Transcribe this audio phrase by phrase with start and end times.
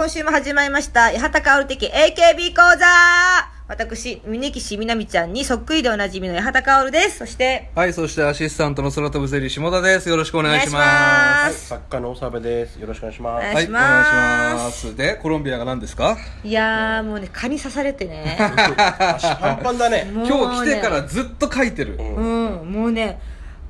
[0.00, 2.86] 今週も始まりました、八幡薫的 AKB 講座
[3.68, 7.18] 私、峯岸みなみちゃんにそっくりでおなじみの八幡薫です。
[7.18, 10.08] そして、はい、そしてアシスタントの空飛ぶゼリー下田です。
[10.08, 11.66] よろしくお願いしおます。
[11.66, 12.76] 作家の長部です。
[12.76, 13.44] よろしくお願いします。
[13.44, 14.96] はい、お願いします。
[14.96, 16.16] で、コロンビアが何ですか？
[16.42, 18.38] いやー、もうね、蚊に刺されてね。
[18.40, 20.24] 足パンパンだね今
[20.54, 21.96] 日来てからずっと書いてる。
[21.96, 23.20] うん、もうね、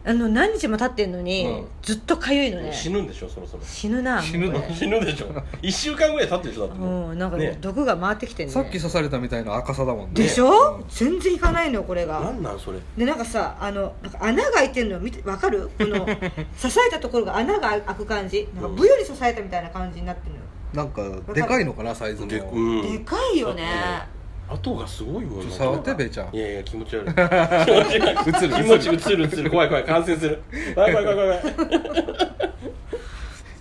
[0.03, 2.73] あの、何日も経ってんのに、うんずっとかゆいのね。
[2.73, 3.63] 死ぬんでしょ、そろそろ。
[3.65, 4.23] 死ぬな。
[4.23, 4.59] 死ぬの？
[4.59, 5.27] もうね死ぬでしょ。
[5.63, 7.11] 一週間ぐらい経ってるでしょ、だってもう。
[7.11, 8.53] うん、なんかねね毒が回ってきてんね。
[8.53, 10.15] さっき刺されたみたいな赤さだもんね。
[10.15, 12.21] でしょ、全然いかないのよ、これが。
[12.21, 12.79] なんなんそれ？
[12.97, 15.71] でなんかさあのなんか穴が開いてるの見てわかる？
[15.79, 16.19] この刺
[16.57, 20.91] されたところが穴が開く感じなんかブヨに刺されたみたいな感じになってるのよ、なん
[21.25, 22.29] か、でかいのかな、サイズも。
[22.29, 22.93] で、うん。
[22.93, 24.09] でかいよね
[24.51, 25.41] 後がすごいもん。
[25.43, 27.05] ちょっと触ってべーちゃんいやいや、気持ち悪い。
[27.07, 28.47] 気持ち悪い。
[28.47, 29.51] 映る気持ち映る映る。
[29.51, 29.85] 怖い怖い。
[29.85, 30.43] 感染する。
[30.75, 31.41] 怖い怖い怖い怖い。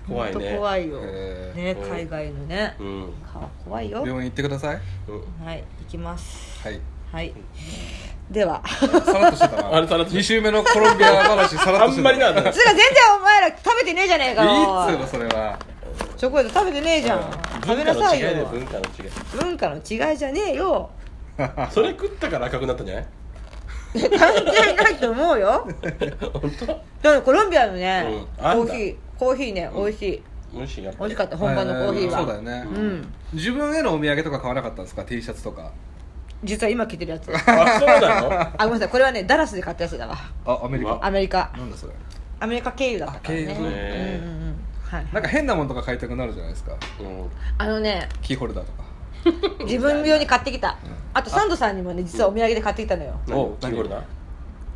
[0.08, 0.56] 怖いね。
[0.58, 3.14] 怖いよ、へねうん海外のねうん。
[3.24, 4.82] か怖いよ病院行ってください。
[5.08, 6.80] うんはい行きますはい。
[7.12, 7.34] はい
[8.32, 8.88] ではさ
[9.20, 9.76] らっとしてたな。
[9.76, 12.02] あれさらっとしてた2週目のコロンビア話、さらっあとしてた。
[12.02, 12.28] んまりな。
[12.28, 12.66] つうか全然
[13.18, 15.58] お前ら食べてねえじゃねえかいよいっつうの、それは。
[16.20, 17.22] チョコレート食べてねえじゃん。
[17.64, 18.46] 食べなさいよ。
[18.52, 19.10] 文化の違いで
[19.42, 20.18] 文化の違い。
[20.18, 20.90] じゃねえよ。
[21.38, 21.72] 文化の違い。
[21.72, 23.08] それ食ったから赤くなったんじゃない？
[24.20, 25.66] 関係ないと思うよ。
[26.34, 26.66] 本当？
[26.68, 28.66] だからコロンビアのね、うんあんだ。
[28.66, 30.24] コーヒーコーヒーね美味しい。
[30.54, 32.68] 美味しいやっぱ美味しかった本場のコーヒーは、そうだよね。
[32.68, 33.14] うん。
[33.32, 35.72] 自分へのお土産とか買わなかったんですか ?T シャツとか。
[36.44, 37.32] 実は今着てるやつ。
[37.34, 38.32] あそうなの？
[38.42, 38.90] あごめんなさい。
[38.90, 40.18] これはねダラスで買ったやつだわ。
[40.46, 41.00] あ、アメリカ。
[41.02, 41.54] アメリカ。
[41.58, 41.94] なんだそれ。
[42.42, 43.44] アメリカ経由だったからね。
[43.44, 43.60] あ経由。
[43.60, 44.49] うんうんねうん
[44.90, 46.74] はいなんか変なものとか買いたくなるじゃないですか。
[47.00, 48.10] うんあのね。
[48.22, 48.84] キーホルダーとか。
[49.66, 50.78] 自分用に買ってきた。
[51.14, 53.14] あとサンドさんにもね実はお土産で買ってきたのよ。
[53.28, 54.04] 何おキーホルダー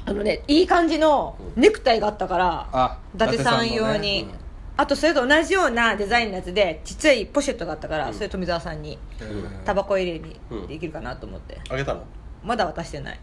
[0.05, 4.43] あのねいい感じのネクタイがあったからあ伊達さん用に、伊達さん
[4.75, 9.63] あとそれと同じようなデザインのやつでちっちゃいポシェットがあったから、それ富澤さんにうん。
[9.65, 10.67] タバコ入れにうん。
[10.67, 12.03] できるかなと思って、あげたの？
[12.43, 13.19] まだ渡してない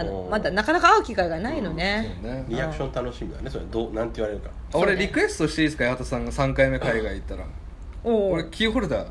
[0.00, 2.44] あのまだなかなか会う機会がないのね、そうね。
[2.48, 3.64] リアクション楽しみだねそれ。
[3.66, 4.50] どうなんて言われるか。
[4.74, 7.44] あ俺リクエストしていいですか八幡さんが3回目海外行ったら。
[8.04, 9.08] おお俺キーホルダー。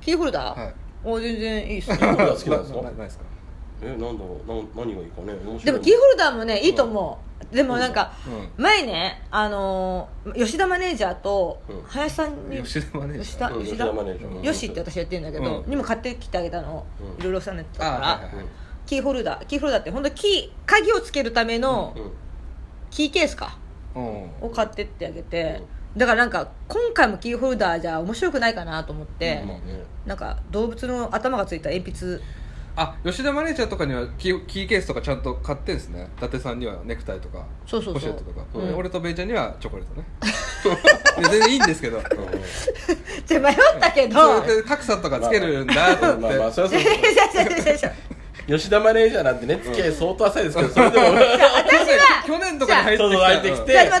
[0.00, 0.74] キーホルダー、はい。
[1.04, 1.96] おー全然いいっすね。
[1.98, 2.76] キーホルダー好きなんですか？
[2.82, 3.24] ななないですか？
[3.80, 5.32] えなんだろうな何がいいかね？
[5.32, 7.18] 面白いでもキーホルダーもねいいと思
[7.52, 8.12] う、でもなんか、
[8.58, 11.82] う前ねあのー吉田マネージャーとうん。
[11.86, 13.58] 林さんに、吉田マネージ吉ャー。
[13.60, 14.44] 吉田吉田マネージャー。
[14.44, 15.70] よしって私やってるんだけど、うん。
[15.70, 17.20] にも買ってきてあげたの、うん。
[17.20, 18.44] いろいろしたんだったから、あはいはいはい
[18.88, 22.10] キーホルダーキーホルダーって本当キー鍵をつけるためのうん
[22.90, 23.58] キーケースか。
[23.94, 24.30] うん。
[24.40, 25.62] を買ってってあげて、
[25.96, 29.84] だからなんか今回もキーホルダーじゃ面白くないかなと思って、まあね。
[30.06, 32.20] なんか動物の頭がついた鉛筆。
[32.76, 36.08] あ吉田マネージャーとかにはキーキーケースとかちゃんと買ってんですね。
[36.16, 37.94] 伊達さんにはネクタイとかそうそうそう。
[37.94, 38.76] ポシェットとか、うん。
[38.76, 40.06] 俺とベイちゃんにはチョコレートね。
[41.30, 42.00] 全然いいんですけど。
[43.26, 44.42] じゃ迷ったけど。
[44.66, 46.36] 格差とかつけるんだと思って。
[46.38, 46.68] まあまあそれ
[48.48, 54.00] 吉田マネージャーなんてね付き合い相当浅いですけど それでも私は去年とかに入ってそうそう入ってきてじゃあ私は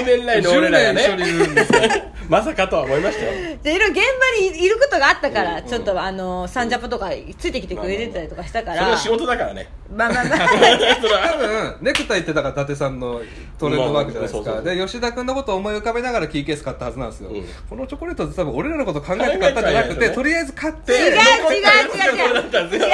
[0.00, 3.32] 10年来の俺らが10年一緒にいるんですね まさかとは思いましたよ。
[3.62, 4.02] でいろいろ現
[4.50, 9.68] 場にいることがあったから、うんちょっとあのサンジャポとかついてきてくれてたりとかしたから、それは仕事だからね。
[9.94, 10.48] まあまあまあ。
[11.00, 11.28] それは。
[11.32, 13.20] 多分ネクタイってだから伊達さんの
[13.58, 14.62] トレードマークじゃないですか。
[14.62, 17.44] で吉田君のことを思い浮かべながらキーケース買ったはずなんですよ、うん。
[17.68, 20.08] このチョコレートって多分俺らのこと考えて買ったんじゃなく考えちゃうよね。
[20.08, 21.14] てとりあえず買って違う違う違う。
[21.14, 22.28] 違う違う違う違う違う。
[22.28, 22.88] そうだったんですよ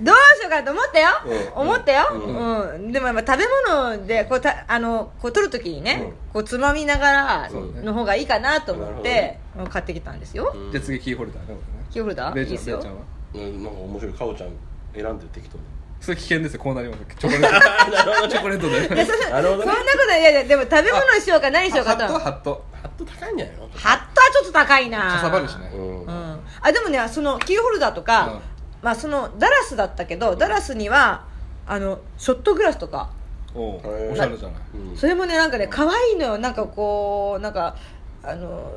[0.00, 1.08] どうしようかと思ったよ、
[1.54, 1.62] うん。
[1.62, 2.92] 思ったよ、ううん。
[2.92, 6.32] でもやっぱ食べ物でこうたあのこう取るときにね、うん。
[6.32, 9.38] こうつまみながらの方がいいかなと思って、
[9.70, 10.72] 買ってきたんですよ、うん。
[10.72, 11.56] じゃあ次キーホルダーね
[11.90, 12.38] キーホルダー？
[12.42, 12.78] いいですよ。
[12.78, 13.02] んベイちゃんは？
[13.34, 13.62] うん。
[13.62, 14.50] なんか面白いかおちゃん
[14.94, 15.64] 選んで適当に。
[16.00, 17.16] それ危険ですよこうなります。
[17.16, 18.28] チョコレート。
[18.28, 18.94] チョコレートで。
[18.94, 19.72] いやそなるほどね。
[19.72, 20.22] そんなことい。
[20.22, 22.64] やいやでも食べ物にしようか何にしようかハットとハハット。
[22.82, 23.68] ハット高いんじゃないの？
[23.68, 23.98] ットは
[24.32, 24.98] ちょっと高いな。
[24.98, 25.70] かさばるしね。
[25.72, 26.04] うん。
[26.04, 28.53] うん、あでもねそのキーホルダーとか、うん
[28.84, 31.24] まあそのダラスだったけど、ダラスには
[31.66, 33.10] あのショットグラスとか。
[33.56, 34.60] おおしゃれじゃない？
[34.74, 34.96] うん。
[34.96, 36.38] それもねなんかね可愛いのよ。
[36.38, 37.76] なんかこうなんか
[38.22, 38.72] あの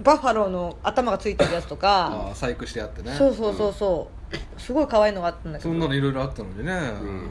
[0.00, 2.28] バッファローの頭がついてるやつとあか。
[2.30, 3.12] あ細工してあってね。
[3.12, 4.60] そうそうそうそう。
[4.60, 5.70] すごい可愛いのがあったんだけど。
[5.70, 7.30] そんなのいろいろあったのにね、うん、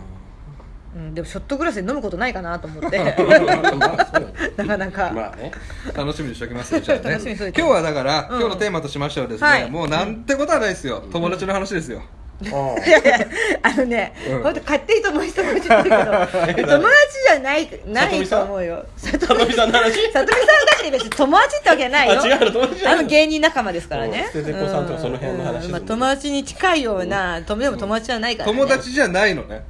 [1.14, 2.98] でもショットグラスで飲むことないかなと思って。
[4.58, 5.52] なかなか、まあね。
[5.96, 7.10] 楽しみにしておきますよじゃあね。
[7.12, 7.60] 楽しみにしといて。
[7.60, 8.40] 今日はだから、うん。
[8.40, 9.70] 今日のテーマとしましてはですね、はい。
[9.70, 12.02] もうなんてことはないですよ、友達の話ですよ、
[12.42, 13.28] いやいや
[13.64, 14.44] あのね、うん。
[14.44, 16.94] 本当勝手に友達と思っちゃってるけど友達
[17.28, 18.86] じゃないないと思うよ。
[18.96, 20.12] さとみさんの話？
[20.12, 22.22] さとみさんだって別に友達ってわけじゃないよ。
[22.22, 23.08] あ違うの？
[23.08, 24.30] 芸人仲間ですからね。
[24.34, 29.64] うん捨ててこさんとかその辺の話まあ、友達に近いような、とでも友達じゃないから、ね、友達じゃないのね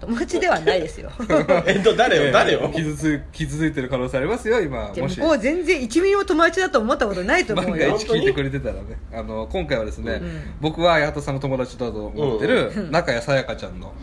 [0.00, 1.10] 友達ではないですよ。
[1.66, 4.90] えっと誰よ誰よ傷つ傷ついてる可能性ありますよ今。
[4.94, 5.18] でもし。
[5.18, 8.98] 向こう全然1ミリも友達だと思ったことないと思万がうよ一聞いてくれてたらね。
[9.12, 10.40] あの今回はですね、うん。
[10.60, 12.90] 僕は八幡さんの友達だと思ってるうん。
[12.90, 13.94] 中谷さやかちゃんの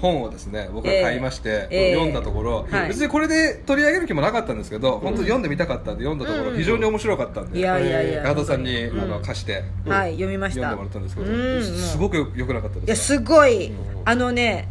[0.00, 1.94] 本をですね僕が買いまして、ええ。
[1.94, 2.88] 読んだところ、はい。
[2.88, 6.56] 別にこれで取り上げる気もなかったんですけど、本当読んでみたかったんで読んだところうん。
[6.56, 8.22] 非常に面白かったんで、いやいやいや。
[8.26, 9.00] 八幡さんに、うん。
[9.00, 10.62] あの貸してはい読みました。
[10.62, 11.62] 読んでもらったんですけど、うん。
[11.62, 13.74] すごく良くなかったいやですすごい、うん。
[14.04, 14.68] あのね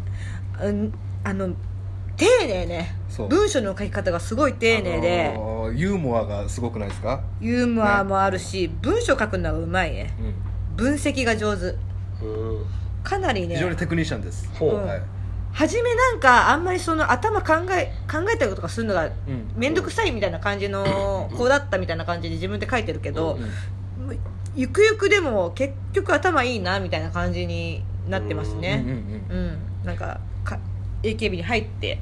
[0.62, 0.92] うん
[1.24, 1.54] あの
[2.16, 2.94] 丁寧ね。
[3.08, 3.28] そう。
[3.28, 10.14] 文章の書き方がすごい丁寧で、あのーユーモアがすごくないですか、ユーモアもあるし、文章書くのがうまいね。
[10.20, 11.74] うん、分析が上手。
[12.22, 12.66] うん
[13.02, 13.54] かなりね。
[13.54, 14.86] 非常にテクニシャンです、ほううん。
[14.86, 15.02] はい。
[15.52, 19.12] 初めなんかあんまりその頭考え考えたりとかするのがうん。
[19.56, 23.50] 面倒くさいみたいな感じの子だったみたいな感じで自分で書いてるけど、うん
[24.56, 28.82] ゆくゆくでも結局頭いいなみたいな感じになってますね。
[28.84, 30.20] うんうんうんうん、なんかか
[31.02, 31.98] AKB に入って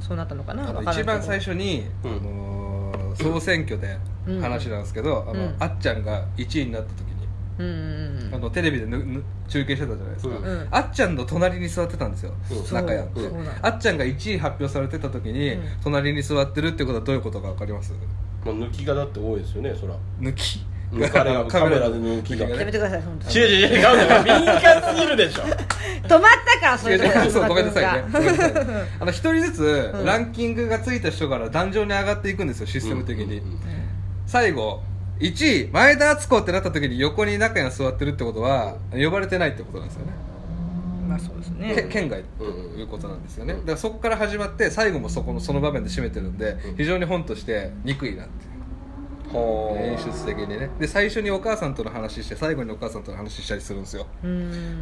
[0.00, 0.82] そうなったのかな？
[0.92, 2.10] 一番最初に、うん。
[2.10, 2.72] あのー
[3.14, 3.98] 総選挙で
[4.40, 5.56] 話なんですけど、あのうん。
[5.58, 7.12] あっちゃんが1位になった時に、
[7.58, 8.34] うんうんうん。
[8.34, 10.44] あのテレビでぬぬ中継してたじゃないですか、うん。
[10.44, 12.64] うんあっちゃんの隣に座ってたんですよ、うん。
[12.64, 13.50] 中谷って、そうそうなの。
[13.60, 15.62] あっちゃんが1位発表されてた時に、うん。
[15.84, 17.92] 隣に座ってるってことはどういうことか分かります？
[18.46, 19.94] まあ抜きがだって多いですよねそら。
[20.20, 22.48] 抜き抜かれがカメラで抜きが。
[22.48, 23.34] やめてください本当に。
[23.34, 24.24] 違う違う違う。
[24.24, 25.42] 敏感すぎるでしょ。
[25.42, 28.04] 止まったからそれ違うそうごめんなさいね。
[29.00, 30.04] あの一人ずつうん。
[30.04, 33.32] ランキングがついた人から壇上に上がっていくんですよシステム的に、うん。
[33.32, 33.58] うん
[34.24, 34.80] 最後
[35.20, 40.12] 1位前田敦子ってなった時に横に中に座ってるってことは呼ばれてないってことなんですよね。
[41.06, 41.74] まあそうですね。
[41.74, 43.54] け県外ということなんですよね。
[43.54, 46.76] だからそこから始まって最後もそこのその場面で締めてるんでうん。
[46.76, 48.46] 非常に本として憎いなって。
[48.46, 48.51] はあ
[49.38, 54.06] 演出的にねで最初にお母さんとの話して最後にお母さんとの話したりするんですよ。
[54.22, 54.80] うーん。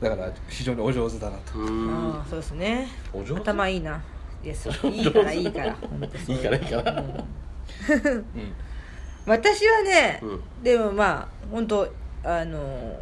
[0.00, 1.52] だから非常にお上手だなと。
[1.56, 2.88] ああそうですね。
[3.12, 3.40] お上手？
[3.42, 4.02] 頭いいな。
[4.42, 5.66] いやそういいからいいから。
[5.66, 8.24] いいかないいかなうん。
[9.26, 10.42] 私はね、うん。
[10.62, 11.92] でもまあ本当
[12.24, 12.98] あの、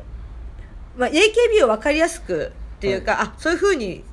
[0.97, 4.05] まあ、AKB を分かりやすくっていうか、あそういうふうに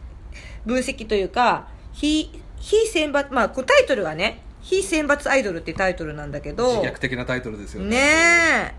[0.66, 6.82] 分析というか非非選抜まあこうタイトルがね非選抜アイドルってタイトルなんだけど。
[6.82, 7.98] 自虐的なタイトルですよね。
[7.98, 8.74] え。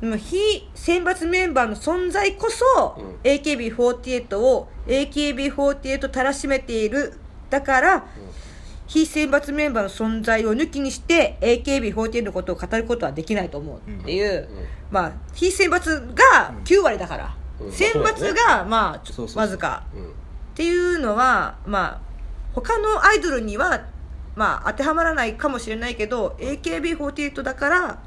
[0.00, 3.14] でも非選抜メンバーの存在こそ、うん。
[3.22, 7.14] AKB48 を AKB48 たらしめている。
[7.50, 8.04] だから、
[8.88, 14.66] 非選抜メンバーの存在を抜きにして AKB48 のことを語ることはできないと思うっていう、うん。
[14.90, 17.72] まあ非選抜が9割だから、うん。
[17.72, 19.84] 選抜がまあわずか。
[19.94, 20.02] うん。
[20.06, 20.08] っ
[20.56, 22.00] ていうのはまあ
[22.52, 23.91] 他のアイドルには
[24.36, 28.02] まあ当てはまらないかもしれないけど AKB48 だから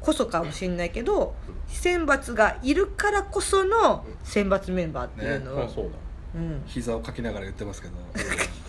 [0.00, 1.34] こそかもしれないけど
[1.66, 5.90] 選抜がいるからこその選抜メンバーっていうのを、あそうだ。
[6.36, 7.94] うん、膝をかきながら言ってますけど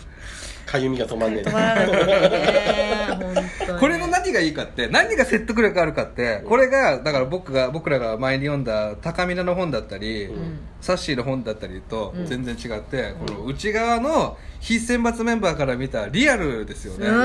[0.68, 1.48] かゆみが止まんねえ。
[3.80, 10.58] これの何がいいかって何が説得力あるかってこれがだから僕が僕らが前に読んだ高見菜の本だったり、うん。
[10.80, 12.26] サッシーの本だったりとうん。
[12.26, 17.20] 全然違って、この内側の非選抜メンバーから見たリアルですよね、うん、う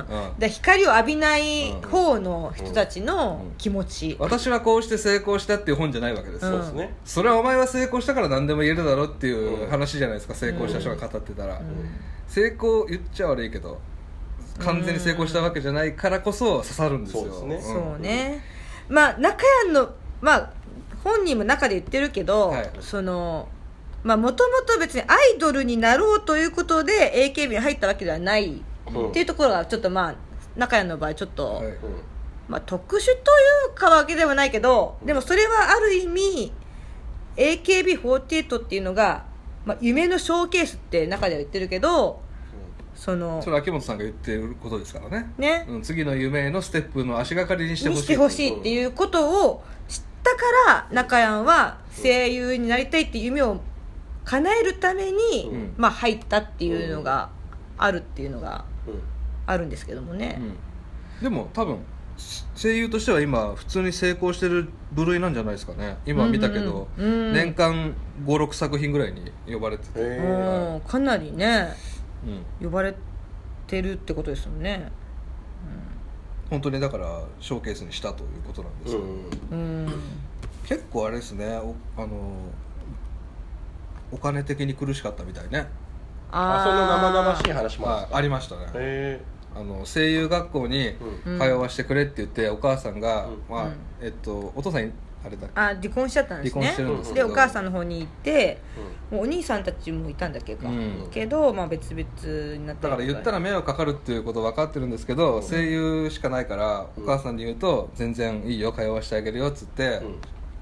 [0.00, 0.04] ん。
[0.38, 6.44] で光を浴びない方の人たちの気持ち、私はこうして成功したっていう本じゃないわけです。
[6.44, 6.94] よ、そうですね。
[7.04, 11.60] それはお前は成功したから何でも言えるだろっていう話じゃないですか成功した人が語ってたら、
[12.28, 13.80] 成功言っちゃ悪いけど
[14.58, 17.24] 完全に成功したわけじゃないからこそ刺さるんですよ。
[17.24, 17.74] そうですね。
[17.74, 18.42] そうね。
[18.88, 19.90] まあ中谷の
[20.20, 20.50] まあ
[21.04, 22.70] 本人も中で言ってるけど、はい。
[22.80, 23.48] その
[24.02, 28.62] まあもともと別にアイドルになろうということで AKB に入ったわけではない
[28.94, 29.10] うん。
[29.10, 30.14] っていうところがちょっとまあ
[30.56, 31.62] 中谷の場合ちょっと、
[32.48, 33.14] まあ、特殊とい
[33.72, 36.52] うかわけではないけどでもそれはある意味
[37.36, 39.25] AKB48 っていうのが、
[39.66, 42.22] まあ、夢のショーケースって中では言ってるけど
[42.94, 45.32] そのそれは秋元さんが言ってることですからね。
[45.36, 45.66] ね。
[45.68, 53.60] うん、次の夢へのステップの足がかりにしてほしいてほしいっていうことを知ったから中山は声優になりたいっていう夢を
[54.24, 55.74] 叶えるために、うん。
[55.76, 57.28] まあ、入ったっていうのが
[57.76, 59.02] あるっていうのがうん。
[59.46, 61.22] あるんですけどもね、うん。
[61.22, 61.78] でも多分
[62.54, 65.98] 声優としては今普通に成功してる部類なんじゃないですかね。
[66.06, 67.04] 今見たけど、うん。
[67.04, 67.32] うんうん。
[67.34, 67.94] 年間
[68.24, 71.74] 56作品ぐらいに呼ばれてて、へえうんかなりね
[72.60, 72.94] うん、呼ばれ
[73.66, 74.90] てるってことですよね。
[76.50, 79.92] 本当にだからショーケースにしたということなんですよ、うんうん
[80.68, 81.46] 結構あれですね。
[81.58, 82.50] おあの
[84.10, 85.68] お金的に苦しかったみたいね。
[86.32, 88.66] あそんな生々しい話もああありましたね。
[88.74, 89.20] へ
[89.58, 90.94] あの声優学校に
[91.24, 93.42] 通わしてくれって言ってお母さんが、うん。
[93.48, 93.74] まあうん。
[94.00, 94.92] えっと、お父さん
[95.24, 95.60] あれだっけ？
[95.60, 96.66] あ離婚しちゃったんですね。
[96.66, 98.58] 離婚してるんでお母さんの方に行って
[99.10, 101.08] もうお兄さんたちもいたんだっけか、うん。
[101.10, 102.02] けど、まあ、別々
[102.56, 110.00] になってだから言ったら迷惑かかるっていうこと分かってるんですけど、声優しかないからお母さんに言うと全然いいよ通わしてあげるよっつって、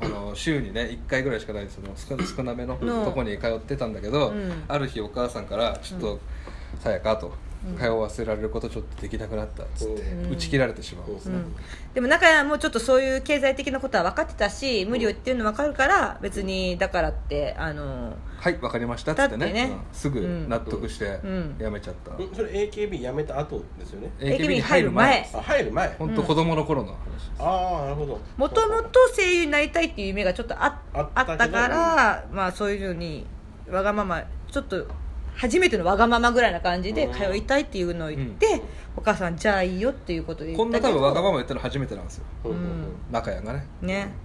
[0.01, 4.65] あの週にね1回ぐらいしかないその少少なめののとこに通ってたんだけど、うん。
[4.69, 6.21] ある日お母さんからちょっと
[6.81, 7.33] 「さやか」と。
[7.79, 10.33] 通わせられることちょっとできなくなったっつって、うん。
[10.33, 11.11] 打ち切られてしまう。
[11.11, 11.55] んですね、うん、
[11.95, 19.39] でも中山もちょっとそういう経済的なことは分かってたし無理を言ってるの分かるから別にだからってあのはいわかりましたっつってね。
[19.39, 19.71] だってね。
[19.71, 19.81] うん。
[19.93, 21.57] すぐ納得してうん。
[21.59, 22.35] やめちゃった、うん。
[22.35, 24.11] それ AKB 辞めた後ですよね。
[24.19, 25.31] AKB に入る前。
[25.33, 25.95] あ入る前。
[25.99, 28.21] 本当子供の頃の話です、ああなるほど。
[28.37, 33.27] もともと声優になりたいっていう夢がちょっとあああったけどったから、まあ、そういうふうに
[33.71, 34.87] わがままちょっと
[35.35, 37.13] 初めてのわがままぐらいな感じでうん。
[37.13, 38.63] 通いたいっていうのを言って、
[38.97, 40.99] お母さんじゃあいいよっていうことで言こんなったけど。
[40.99, 42.25] 多分わがまま言ったの初めてなんですよ。
[42.45, 43.13] うん。
[43.13, 43.67] がね。
[43.83, 44.25] ね。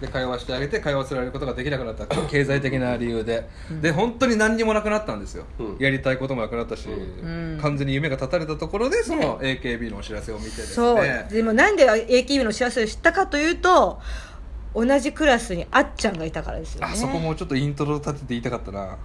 [0.00, 2.06] で通わせてあげて通わせられることができなくなった。
[2.28, 3.46] 経済的な理由で、
[3.82, 5.76] で本当に何にもなくなったんですよ、うん。
[5.78, 7.58] やりたいこともなくなったし、ん。
[7.60, 10.94] 完全に夢が絶たれたところでその AKB のお知らせを見てですそう。
[10.96, 14.00] ねでもなんで AKB の知らせを知ったかというと
[14.74, 16.88] 同じクラスにあっちゃんがいたからですよね。
[16.90, 18.96] あそこもちょっとイントロ立てて言いたかったな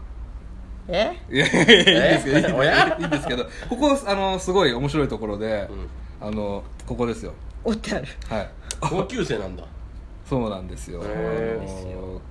[0.88, 1.18] え？
[1.32, 6.28] いやいやいやいいですけどいいですけどえ親いいんですけどここあのすごい面白いところで、うん。
[6.28, 7.34] あのここですよ。
[7.64, 8.08] 折ってある。
[8.30, 8.50] はい。
[8.90, 9.64] 同級生なんだ。
[10.26, 12.22] そうなんですよ、へーあの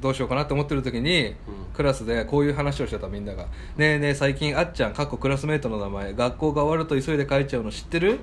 [0.00, 1.34] どうしようかなって思ってる時に、
[1.72, 3.44] クラスでこういう話をしてたみんなが
[3.78, 8.18] 「ねえねえ最近あっちゃんかっこクラスメートの名前学校が終わると急いで書いちゃうの知ってる、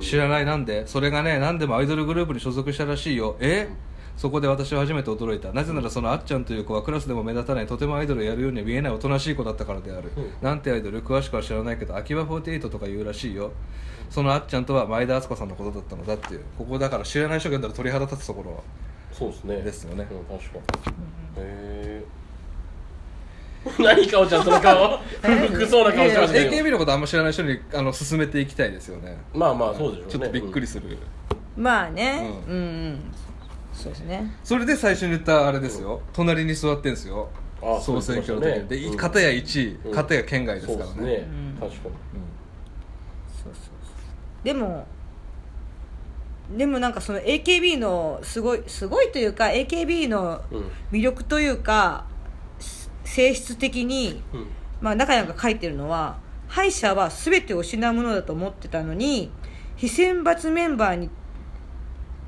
[0.00, 0.46] 知らない。
[0.46, 0.86] なんで？
[0.88, 3.36] それがね何でもアイドルグループに所属したらしいよ。
[3.38, 3.68] え、
[4.16, 5.52] そこで私は初めて驚いた。
[5.52, 10.32] なぜならそのあっちゃんという子はクラスでも目立たないとてもアイドルをやるようには見えないおとなしい子だったからである、うん。
[10.40, 13.50] なんてアイドル詳しくは知らないけど秋葉48とか言うらしいよ。
[14.10, 16.40] そのあっちゃんとは前田敦子さんのことだったのだっていう。
[16.56, 18.62] ここだから知らない人がいたら鳥肌立つところ
[19.12, 19.62] そうですね。
[19.62, 20.06] ですよね。
[20.10, 20.60] うん確かに。
[21.38, 22.04] へえ
[23.82, 24.98] 何かおちゃんその顔？
[25.22, 29.16] 不服そうな顔してましたけど AKB のことあんま知らない人にあの進めていきたいですよね。
[29.34, 30.10] まあまあそうでしょうね。
[30.12, 30.98] ちょっとびっくりする、
[31.56, 32.30] まあね。
[32.46, 33.14] ううんんうん
[33.74, 34.32] そうですね。
[34.42, 37.28] それで最初に言ったあれですよ、隣に座ってんですよ。
[37.62, 38.52] あ総選挙の時に。
[38.52, 38.96] でそうですね。
[38.96, 39.94] 片や1位、うん。
[39.94, 40.84] 片や県外ですからね。
[40.84, 41.28] そうですね。
[41.28, 41.56] うん。
[41.60, 41.80] 確かに。
[41.82, 41.92] そう
[43.44, 44.44] そうそう。
[44.44, 44.86] でも
[46.56, 50.70] でもなんかその AKB のすごいすごいというか AKB のうん。
[50.92, 52.04] 魅力というか
[52.58, 54.46] す性質的に、うん。
[54.80, 59.30] まあ、中山が書いてるのは敗者は全てを失うものだと思ってたのに
[59.76, 61.10] 非選抜メンバーに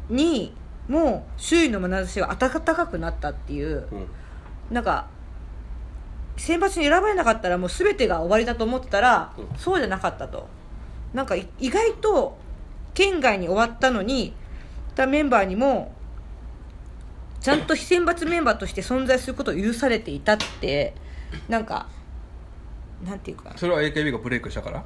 [0.08, 0.54] に
[0.88, 4.06] もう周囲の眼差しが温かくなったっていううん。
[4.70, 5.06] なんか
[6.36, 9.58] 選抜に選ばれなかったらもう全てが終わりだと思ってたら、うん。
[9.58, 10.48] そうじゃなかったと。
[11.14, 12.36] なんかい意外と
[12.94, 14.34] 県外に終わったのに
[14.94, 15.92] たメンバーにも
[17.40, 20.94] ちゃんと非選抜メンバーとして存在することを許されていたって
[21.48, 21.86] なんか
[23.04, 23.52] なんていうか。
[23.56, 24.84] それは AKB がブレイクしたから？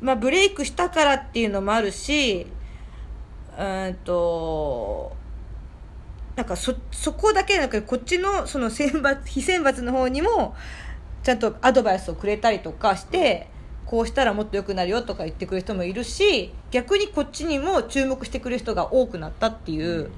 [0.00, 2.46] まあ、ブレイクしたからっていうのもあるし
[3.58, 5.14] うーんと
[6.36, 10.54] なんかそそこだけじゃなくてこっちのその選抜非選抜の方にも
[11.24, 13.50] ちゃんとアドバイスをくれたりとかして
[13.84, 20.10] こうしたらもっと良くなるよとか言ってくれる人もいるし逆にこっちにも注目してくれる人が多くなったっていう、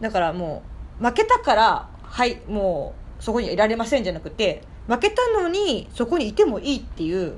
[0.00, 0.62] だからも
[1.00, 7.34] う負けたからはいもうそこにはいられませんじゃなくて負けたのにそこにいてもいいっていう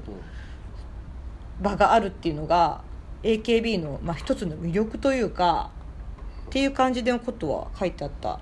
[1.61, 2.82] 場があるっていうのが
[3.23, 5.71] AKB の、まあ、一つの魅力というか
[6.47, 8.41] っていう感じでのことは書いてあった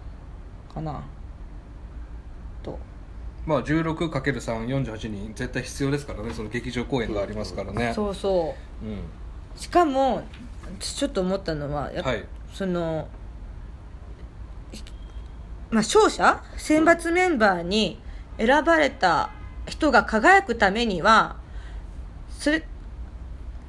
[0.73, 1.03] かな。
[2.63, 2.79] と。
[3.47, 6.33] まあ 16×348 人絶対必要ですからね。
[6.33, 7.93] その劇場公演がありますからね。
[7.95, 8.87] そうそう。
[8.87, 9.03] うん。
[9.57, 10.23] しかも
[10.79, 12.25] 私ちょっと思ったのはやっぱ、はい。
[12.53, 13.09] その、
[15.71, 18.01] まあ、勝者選抜メンバーに
[18.39, 19.31] 選ばれた
[19.67, 21.37] 人が輝くためには
[22.29, 22.67] それ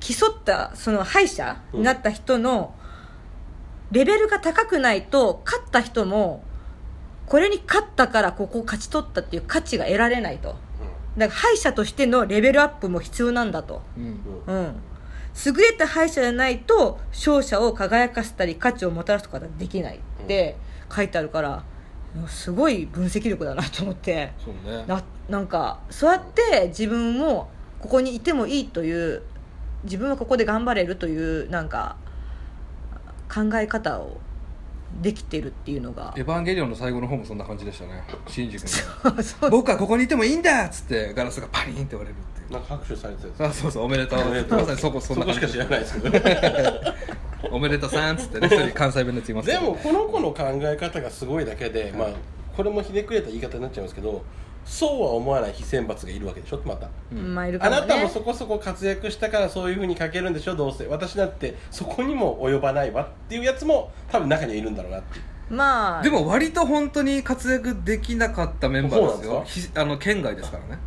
[0.01, 2.75] 競ったその敗者になった人の
[3.91, 6.43] レベルが高くないと勝った人も
[7.27, 10.55] これに勝ったからここを勝ち取ったっていう価値が得られないと。
[11.17, 13.81] だから敗者としてのレベルアップも必要なんだと。
[13.97, 14.19] うん。
[14.47, 14.75] うん、
[15.45, 20.57] 優れた敗者じゃないと勝者を輝かせたり価値をもたらすことができないって
[20.93, 21.63] 書いてあるから
[22.27, 24.33] すごい分析力だなと思って。
[24.43, 24.83] そうね。
[24.87, 29.21] ななんかそうやって自分もここにいてもいいという
[29.83, 31.95] 自分はここで頑張れるというなんか
[33.33, 34.19] 考え方を
[35.01, 36.13] できてるっていうのが。
[36.17, 38.03] エヴァンゲリオンの最後の方もそんな感じでしたね。
[38.27, 39.23] シンジ君が。
[39.23, 42.51] そう僕はここにいてもいいんだっつってガラスがパリンって割れるっていう。
[42.51, 44.19] なんか拍手されてたあそうそうおめでとう。
[44.19, 45.39] まさにそこそんな感じ。
[45.39, 46.81] そこしか知らないですけどね。
[47.51, 49.61] おめでとうさんっつってね 一人関西弁でついますけど。
[49.61, 52.07] でもこの子の考え方がすごいだけで、まあ
[52.55, 54.23] これもひねくれた言い方になっちゃいますけど
[54.65, 57.35] そうは思わない非選抜がいるわけでしょまた、うん。
[57.35, 57.77] まあいるかもね。
[57.77, 60.87] あなたもそこそこ活躍したからそういうふうに書けるんでしょどうせ。
[60.87, 65.53] 私だってそこにも及ばないわっていうやつも多分中にはいるんだろうなっていう。
[65.53, 66.03] まあ。
[66.03, 69.43] でも割と本当に活躍できなかったメンバーですそうなんよ。
[69.45, 70.79] ひあの県外ですからね。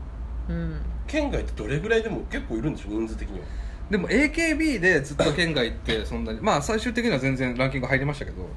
[0.48, 0.80] うん。
[1.06, 3.44] 県外ってどれぐらいでも結構いるんでしょ人数的には。
[3.90, 8.48] でも AKB でずっと県外ってそんなにまあ最終的には全然ランキング入りましたけど、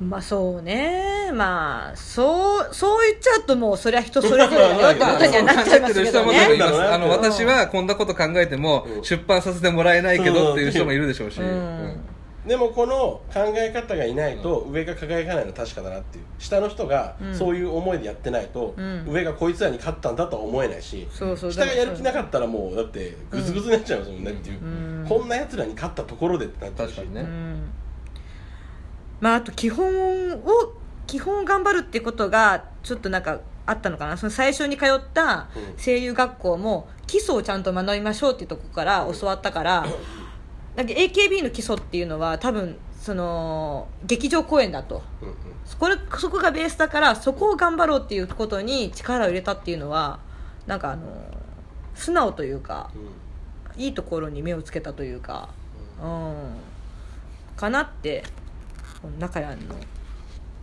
[0.00, 1.30] まあそうね。
[1.32, 9.04] まあそうそう言っちゃうともうそれは人それぞれだよってことにはなっちゃいますけど考えてる人はまだいねあのうん私はこんなこと考えてもうん。
[9.04, 11.46] 出版させてもらえないけどっていう人もいるでしょうし、うん。
[11.46, 12.00] うん。
[12.46, 16.24] でもこの考え方がいないと上が輝かないのは確かだなっていう。
[16.38, 17.34] 下の人がうん。
[17.34, 19.04] そういう思いでやってないと、うん。
[19.08, 21.06] 上がこいつらに勝ったんだとは思えないし。
[21.10, 25.06] そうそう下がやる気なかったらもうだってグズグズになっちゃいますもんねっていう、うん。
[25.08, 26.96] こんなやつらに勝ったところでってなっちゃうし。
[26.96, 27.62] 確かにね、うん
[29.24, 30.74] まああと基本を
[31.06, 34.18] 基本を頑張るってことがちょっとなんかあったのかな。
[34.18, 35.82] その最初に通ったうん。
[35.82, 39.86] 声優学校も基礎をちゃんと学びましょうっていうところから教わったから
[40.76, 45.02] なんか AKB の基礎っていうのは多分その劇場公演だと。
[45.22, 45.36] うんうん。
[45.64, 50.18] そこれそこがベースだからそこを頑張ろうっていうことに力を入れたっていうのは
[50.66, 51.06] なんかあの
[51.94, 52.90] 素直というか
[53.74, 55.48] いいところに目をつけたというか、
[56.02, 56.56] うん、
[57.56, 58.24] かなって
[59.04, 59.74] この中谷の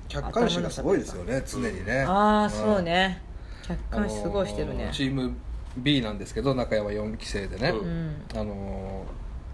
[0.08, 2.02] 客観視がすごいですよね常にね。
[2.02, 3.22] ああんそうね。
[3.62, 4.86] 客観視すごいしてるね。
[4.86, 5.36] あのーチーム
[5.78, 8.16] B なんですけど中山4期生でね、ううん。
[8.34, 9.06] あの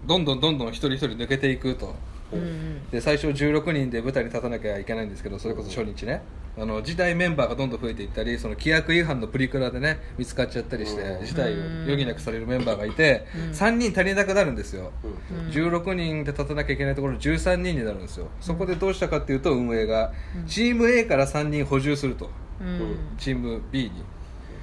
[0.06, 1.94] ーどんどんどんどん一人一人抜けていくと
[2.32, 2.90] うんうん。
[2.90, 6.22] で最初16人で舞台に立たなきゃいけないんですけどそれこそ初日ね。
[6.60, 11.26] あの時代メンバーがどんどん増えていったりその規約違反のプリクラでね見つかっちゃったりしてうん。
[11.26, 13.50] 事態を余儀なくされるメンバーがいてうん。
[13.52, 14.92] 3人足りなくなるんですよ。
[15.30, 15.46] うん。
[15.46, 15.50] うん。
[15.50, 18.28] 16人で立たなきゃいけないところ13人になるんですよ。
[18.40, 20.12] そこでどうしたかっていうと運営が
[20.46, 22.30] チーム A から3人補充すると。
[22.60, 22.96] うん。
[23.18, 23.92] チーム B に。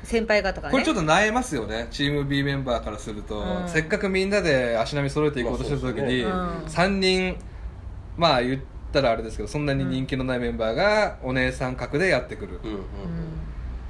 [0.04, 0.72] 先輩方がね。
[0.72, 1.88] これちょっとなえますよね。
[1.92, 3.70] チーム B メンバーからすると、うん。
[3.70, 7.38] せっかくみんなで足並み揃えていこうとしてた時に、まあ3人
[8.18, 12.80] まあ言ったらあれですけどそんなに人気のないメンバーがお姉さん格でやってくる、うんうん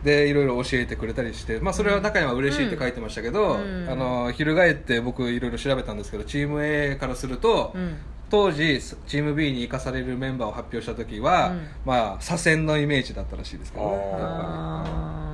[0.06, 3.88] でいろいろ教えてくれたりして、まあ、それは中には嬉しいって書いてましたけど、うん。
[3.90, 7.98] あの翻って僕いろいろ調べたんですけどチーム A からすると、うん。
[8.30, 11.68] 当時チーム B に生かされるメンバーを発表した時は、うん。
[11.86, 15.25] まあ左遷のイメージだったらしいですけどね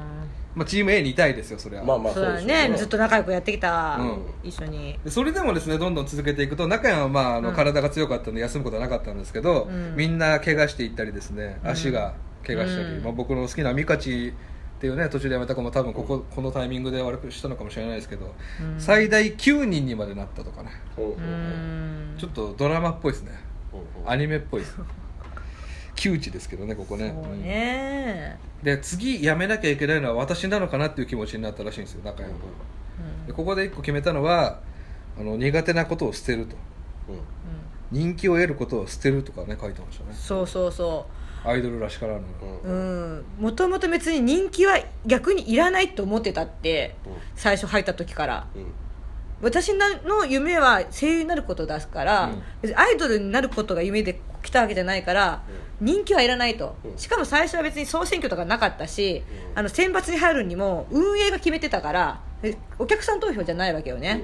[0.53, 2.77] まあ、チーム A にいたいですよそれは、まあまあーそうだですよね。
[2.77, 4.99] ずっと仲良くやってきた、うん一緒に。
[5.03, 7.55] でそれでもですねどんどん続けていくと中山は、まあ、あのうん。
[7.55, 9.95] 体が強かったので休むことはなかったんですけど、うん。
[9.95, 11.69] みんな怪我していったりですねうん。
[11.69, 12.13] 足が
[12.45, 13.03] 怪我したり、うん。
[13.03, 14.33] まあ、僕の好きなミカチ
[14.77, 18.79] っていうね途中で辞めた子も多分こここのタイミングで悪くしたのかもしれないですけど、うん。
[18.79, 20.71] 最大9人にまでなったとかね。
[20.97, 21.15] うんうんう。
[21.15, 22.15] うん。
[22.15, 23.31] んちょっとドラマっぽいですね。
[23.73, 24.75] うんアニメっぽいです
[26.01, 27.11] 窮地ですけどねここね。
[27.43, 28.39] ね。
[28.59, 28.65] うん。
[28.65, 32.39] で次辞めなきゃいけないのは私なのかなっていう気持ちになったらしいんですよ中山は
[33.27, 34.59] でここで一個決めたのは
[35.19, 36.55] あの苦手なことを捨てると。
[37.09, 37.15] うん。
[37.15, 37.21] うん
[37.91, 40.13] 人気を得ることを捨てるとかね書いてましたね。
[40.13, 41.05] そうそうそ
[41.43, 42.21] アイドルらしからぬ。
[42.63, 43.15] ううん。
[43.17, 46.95] うんもともと別に人気は逆にいらないと思ってたって
[47.35, 48.47] 最初入った時から。
[48.55, 48.65] うん。
[49.41, 52.43] 私の夢は声優になることだから、うん。
[52.61, 55.41] 別にアイドルになることが夢で来たわけじゃないから、
[55.81, 56.97] 人気はいらないと、うん。
[56.97, 59.59] しかも最初は別に総選挙とかなかったし、うん。
[59.59, 64.23] あの選抜に入るにも運営が決めてたからえお客さん投票じゃないわけよね、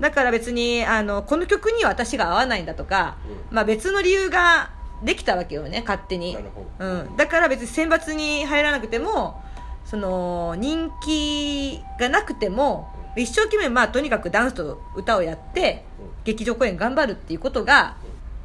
[0.00, 3.16] だから別にあのこの曲には私が合わないんだとか、
[3.50, 4.70] うまあ、別の理由が
[5.04, 6.36] できたわけよね勝手に。
[6.78, 9.42] うん、だから別に選抜に入らなくても
[9.84, 16.06] その人気がなくても一生懸命、まあ、とにかくダンスと歌をやってうん。
[16.24, 17.96] 劇場公演頑張るっていうことが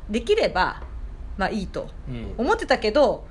[0.10, 0.84] できれば、
[1.42, 2.34] まあ、いいとうん。
[2.38, 3.26] 思ってたけど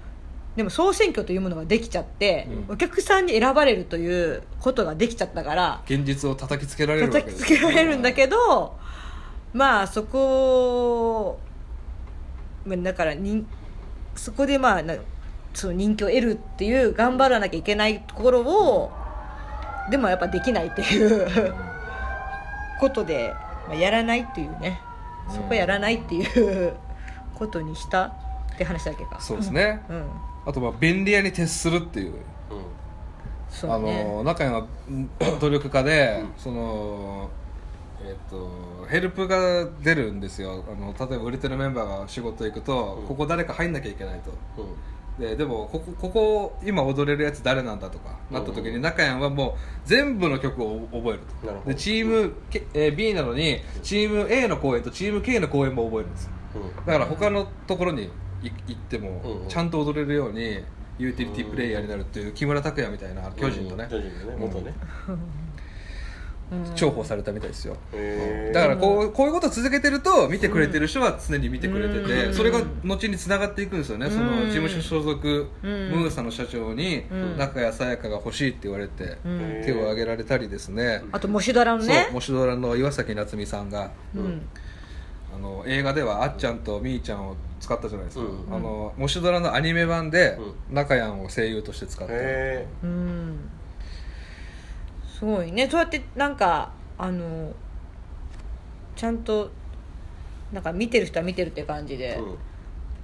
[0.57, 2.75] でも総選挙というものができちゃって、うん。
[2.75, 8.77] お客さんに選ばれるということができちゃったから現実を叩きつけられるわけです叩きつけられるんだけど
[9.53, 11.38] まあそこ
[12.66, 13.46] まあだからに
[14.16, 14.96] そこでまあな
[15.55, 18.90] その人気を得るっていう頑張らなきゃいけないところを
[19.88, 21.55] でもやっぱできないっていう
[22.81, 23.33] ことで、
[23.68, 24.81] まあ、やらないっていうね。
[25.31, 26.75] そこやらないっていう
[27.40, 28.12] ことにしたっ
[28.59, 29.18] て話だけか。
[29.18, 30.05] そうですね、うん。
[30.46, 32.12] あとまあ便利屋に徹するっていう。
[32.50, 32.55] あ
[33.48, 34.05] そうね。
[34.05, 36.33] の中にはうん努力家で、うん。
[36.37, 37.31] その
[38.05, 40.64] えっとヘルプが出るんですよ。
[40.70, 43.09] あの例えば売れてるメンバーが仕事行くと、うん。
[43.09, 44.31] ここ誰か入んなきゃいけないと。
[44.62, 44.74] うん。
[45.18, 49.53] ででもここここ今踊れるやつ誰なんだとかなった時に中山はもう
[49.85, 51.68] 全部の曲を覚えるなるとほど。
[51.68, 56.31] でチーム、K えー B なのにチーム A の公演とチーム K の公演も覚えるんですよ。
[56.35, 56.39] うん
[56.86, 58.04] だから他のところに
[58.42, 60.62] い行ってもうんちゃんと踊れるように
[60.98, 63.88] ユーティリティプレイヤーになるっていう木村拓哉みたいな巨人のね。
[63.90, 64.74] 巨人のね元ね。
[66.74, 67.76] 重宝されたみたいですよ。
[68.52, 72.34] だからこうこういうことを続けてると見てくれてる人は常に見てくれてて、うん。
[72.34, 75.70] それが後につながっていくんですよね、その事務所所属、うん。
[75.90, 77.38] ムーサの社長にうん。
[77.38, 79.62] 中谷さやかが欲しいって言われて、うん。
[79.64, 82.04] 手を挙げられたりですね、あとモシドラのね。
[82.06, 83.92] そうモシドラの岩崎夏美さんが。
[84.14, 84.42] うん
[85.35, 88.55] あの映画ではあっちゃんとみーちゃんを使ったじゃないですか、うん。
[88.55, 90.38] あのモシドラのアニメ版で
[90.71, 93.51] う中谷を声優として使って、へうん。
[95.07, 95.69] すごいね。
[95.71, 97.53] そうやってなんかあの
[98.97, 99.51] ちゃんと
[100.53, 102.38] なんか見てる人は見てるって感じで、ーうん。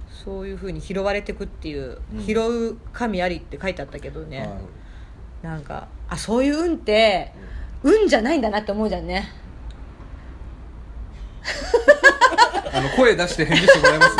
[0.09, 2.25] そういうふうに拾われてくっていう、うん。
[2.25, 4.49] 拾う神ありって書いてあったけどね、はい。
[5.43, 7.31] なんかあそういう運って
[7.83, 9.29] 運じゃないんだなって思うじゃんね
[12.73, 14.15] あの声出して返事してもらいます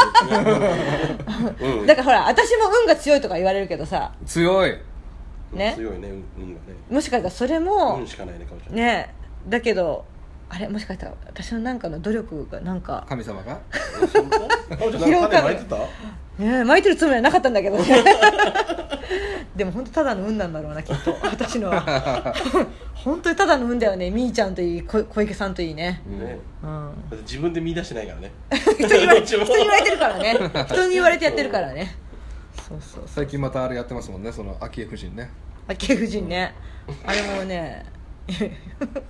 [1.64, 1.86] うん。
[1.88, 4.14] だからほら私も運が強いとか言われるけどさ。
[4.26, 4.78] 強い。
[5.54, 5.74] ね。
[5.78, 6.76] 強いね運運がね。
[6.90, 8.76] もしかしたらそれも運しかないねかおちゃん。
[8.76, 9.14] ね。
[9.48, 10.06] だけど
[10.50, 13.06] あれもしかしたら私のなんかの努力がなんか。
[13.08, 13.60] 神様が？
[14.14, 14.40] 本当？
[14.78, 15.78] かおちゃんなんか種まいてた？
[16.44, 17.84] ね巻いてるつもりはなかったんだけどね
[19.58, 21.18] でも本当ただの運なんだろうなきっと。
[21.24, 22.34] 私のは。
[22.94, 26.02] 本当にただの運だよねみーちゃんといいこ小池さんといいね。
[26.06, 26.38] ね。
[26.64, 26.92] うん。
[27.24, 28.32] 自分で見出してないからね。
[28.78, 30.38] 人に言われ人に言われてるからね。
[30.68, 31.96] 人に言われてやってるからね。
[32.56, 33.04] そうそうそう。
[33.08, 35.32] 最近またあれやってますもんねその昭恵夫人ね。
[35.68, 36.54] 昭恵夫人ね。
[37.04, 37.86] あれもね。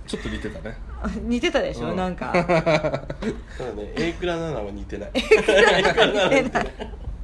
[0.06, 0.76] ちょっと似てたね。
[1.22, 1.96] 似てたでしょ、うん。
[1.96, 2.32] なんか。
[2.32, 2.52] ただ
[3.74, 5.10] ね A 倉奈々は似てない。
[5.12, 6.66] A 倉奈々は似てない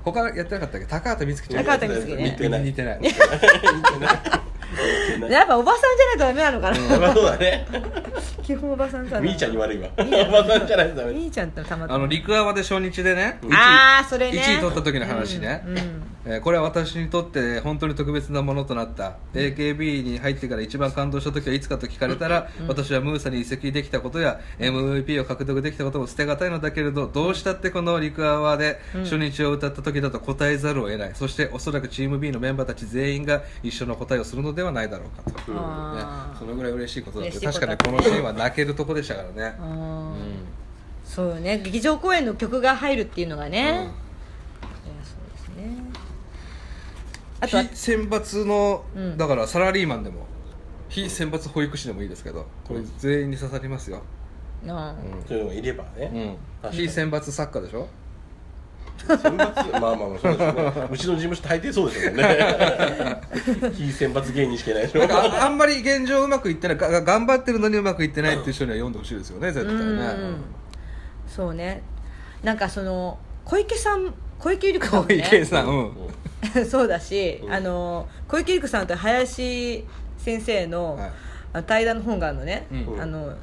[0.04, 0.86] 他やってなかったっけ？
[0.86, 1.64] 高畑充希ちゃん。
[1.64, 2.30] 高畑充希ね。
[2.30, 2.62] 似てない。
[2.62, 2.98] 似てない。
[3.00, 4.18] 似てない似てない
[5.28, 7.66] やっぱおばさんじゃないとダメなのかな、まあそうだね。
[8.42, 9.88] 基本おばさんさみーちゃんに悪いわ。
[9.96, 11.12] おばさんじゃないとダメ。
[11.14, 11.94] みーちゃんってたまたま。
[11.94, 13.38] あの陸泡で初日でね。
[13.42, 13.52] うん。
[13.54, 14.38] ああそれね。
[14.38, 16.02] 1位取った時の話ね、うんうん。
[16.26, 19.16] えーこれは私にとって本当に特別なものとなった。
[19.34, 35.56] AKB に入ってから一番感動した時はいつかと聞かれたら、私はムーサに移籍できたことや MVP を獲得できたことも捨てがたいのだけれどどうしたってこの陸泡で初日を歌った時だと答えざるを得ない、そしておそらくチーム B のメンバーたち全員が一緒の答えをするのではないだろうかと、うん。
[35.56, 35.62] ね
[36.38, 37.38] そのぐらい嬉しいことだって。
[37.38, 40.16] 確かにこのシーンは泣けるとこでしたからね、うんうん。
[41.04, 41.58] そうよね。
[41.58, 43.74] 劇場公演の曲が入るっていうのがね、いや
[45.02, 45.76] そうですね。
[47.40, 49.16] あとは非選抜の、うん。
[49.16, 50.26] だからサラリーマンでも
[50.88, 54.02] 非選抜保育士でもいいですけどこれ全員に刺さりますよ、
[54.62, 54.68] うん。
[55.28, 56.38] そういうのがいればね。
[56.64, 56.70] うん。
[56.70, 57.88] 非選抜作家でしょ？
[58.98, 60.88] 選抜まあまあまあそうですよね。
[60.90, 63.20] うちの事務所大抵そうですよね。
[63.74, 65.00] 非選抜芸人しかいないでしょ。
[65.00, 70.36] なんかああんまり現状うまくいってないがが頑張ってるのにうまくいってないっていう人には読んでほしいですよね絶対ね、うん
[71.26, 71.82] そうね。
[72.42, 76.64] なんかその小池さん小池百合子さんも小ね池さん、うん。
[76.70, 79.84] そうだし、うんあの小池百合子さんと林
[80.18, 81.10] 先生の,、はい。
[81.52, 83.00] あの対談の本があるのね、うん。
[83.02, 83.34] あの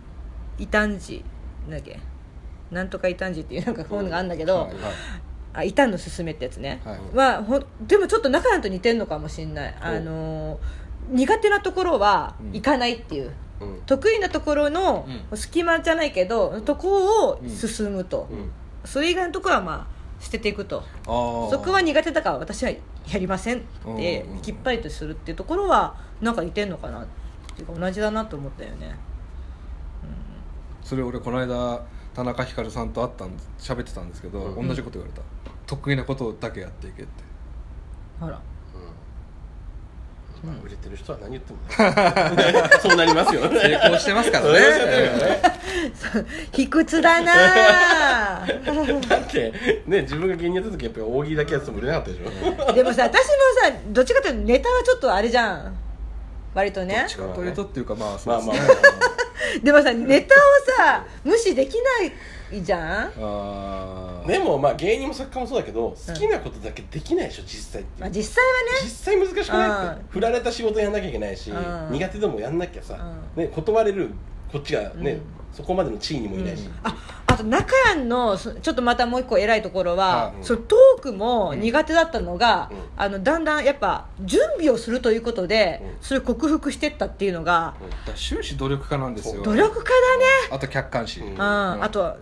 [0.57, 1.23] 異端児
[1.67, 1.99] なんだっけ？
[2.71, 4.75] なんとか異端児っていうなんか本があるんだけど、はいはい
[5.53, 6.97] あ異端のすすめってやつね、はい。
[7.15, 10.59] はでもちょっと中山と似てるのかもしれない、あの
[11.09, 12.51] 苦手なところはうん。
[12.53, 13.81] 行かないっていう、うん。
[13.85, 18.51] 得意なところのう隙間じゃないけどとこを進むと、うん。
[18.85, 20.83] それ以外のところはまあ捨てていくと。
[21.05, 22.79] そこは苦手だから私はや
[23.19, 23.61] りませんっ
[23.97, 27.05] てうんきっぱりとするっていうところはなんか似てんのかなっ
[27.55, 28.95] ていうか同じだなと思ったよね。
[30.83, 31.83] それ俺この間
[32.13, 34.67] 田中ひかるさんと会ったん喋ってたんですけど、うん。
[34.67, 35.21] 同じこと言われた
[35.71, 37.23] 得意なことだけやっていけって。
[38.19, 38.41] ほら。
[40.43, 41.59] まあ売れてる人は何言っても
[42.35, 43.59] ね そうなりますよね。
[43.59, 45.41] 成功してますからね。
[46.51, 48.43] 卑屈だな。
[49.07, 49.53] だって
[49.85, 52.73] ね自分が芸人やった時やっぱり大喜利だけやってても売れなかったでしょ。
[52.73, 53.29] でもさ私も
[53.61, 55.75] さどっちかというとネタはちょっとあれじゃん。
[56.55, 57.05] 割とね。
[57.07, 58.73] 仕事にとっていうかまあそまあまうですね、
[59.63, 60.39] でもさネタを
[60.75, 62.11] さ無視できない
[62.59, 64.27] じゃん？
[64.27, 68.01] でもまあ芸人も作家もそうだけど好きなことだけできないでしょ実際って。
[68.01, 68.81] まあ実際はね。
[68.83, 70.01] 実際難しくないって。
[70.01, 70.07] うん。
[70.09, 71.91] 振られた仕事やんなきゃいけないしうん。
[71.91, 72.97] 苦手でもやんなきゃさ。
[73.35, 74.11] うね断れる
[74.51, 75.21] こっちがねうん。
[75.53, 76.69] そこまでの地位にもいないし。
[76.83, 76.95] あ
[77.27, 80.43] あと中谷のそちょっとまたもう一個偉いところは、うん。
[80.43, 82.77] そのトークも苦手だったのが、うん。
[82.97, 85.97] あのだんだんやっぱ準備をするということで、うん。
[86.01, 87.75] それを克服していったっていうのが、
[88.15, 89.43] 終始努力家なんですよ。
[89.43, 91.33] 努力家だね、あと客観視、うん。
[91.33, 91.39] うん。
[91.39, 92.17] あと好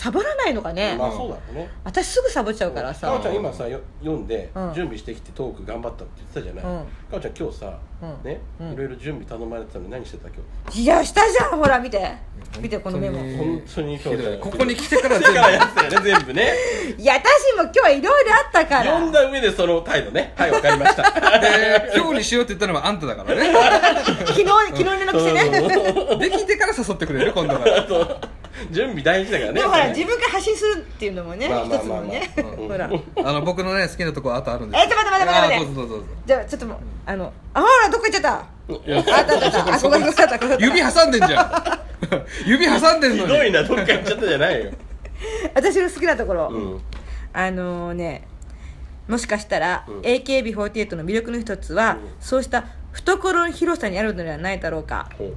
[0.00, 1.68] サボらないのかね、まあそうだろうね。
[1.84, 3.08] 私すぐサボっちゃうからさ。
[3.08, 4.72] かおちゃん今さよ読んでうん。
[4.72, 6.80] 準備してきてトーク頑張ったって言ってたじゃない、うん。
[6.80, 8.24] かおちゃん今日さ、うん。
[8.24, 8.72] ね、うん。
[8.72, 10.38] いろいろ準備頼まれてたのに何してた今
[10.74, 12.16] いやしたじゃんほら見て。
[12.62, 13.18] 見てこのメモ。
[13.18, 16.54] 本日本当に今日ここに来てから全からやってたよね全部ね。
[16.96, 18.84] いや私も今日はいろいろあったから。
[18.84, 20.32] 読んだ上でその態度ね。
[20.34, 21.02] はいわかりました。
[21.40, 23.52] で今日にしようって言ったのはあんただからね。
[24.28, 26.30] 昨日昨日連絡してね。
[26.30, 27.86] できてから誘ってくれる今度から
[28.70, 29.60] 準備大事だからね。
[29.60, 32.90] でもほら自分から発信するっていうのもねまあまあ一つのねほら。
[33.24, 36.04] あの僕のね好きなとこあとあるんですえちょっと待って待って待ってあーどうぞどうぞどうぞ。
[36.26, 38.80] じゃあちょっともうあのあほらどっか行っちゃった？
[38.86, 38.98] いや。
[38.98, 39.46] あったあった。
[39.46, 44.70] あった指挟んでんじゃん指挟んでんのにひどいなどっか行っちゃったじゃないよ
[45.54, 46.80] 私の好きなところ、うん
[47.32, 48.26] あのね
[49.06, 55.32] もしかしたら、うん AKB48 の魅力の一つは、うんそうした懐の広さにあるのではないだろうか、ほ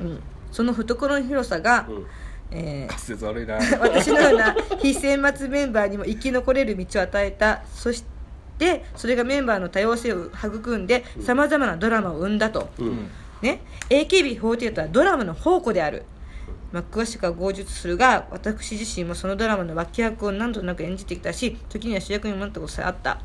[0.00, 2.06] ううん、その懐の広さが、うん
[2.54, 2.88] えー。
[2.88, 3.56] 滑舌悪いな。
[3.80, 7.62] 私のような非選抜メンバーにも生き残れる道を与えた。
[7.74, 8.04] そし
[8.58, 13.10] てそれがメンバーの多様性を育んでさまざまなドラマを生んだと、うん。
[13.42, 16.04] ね、AKB48 はドラマの宝庫である、
[16.72, 23.20] まあ、詳しくは強述するが私自身もそのドラマの脇役を何度となく演じてきたし時には主役にもなったことさえあった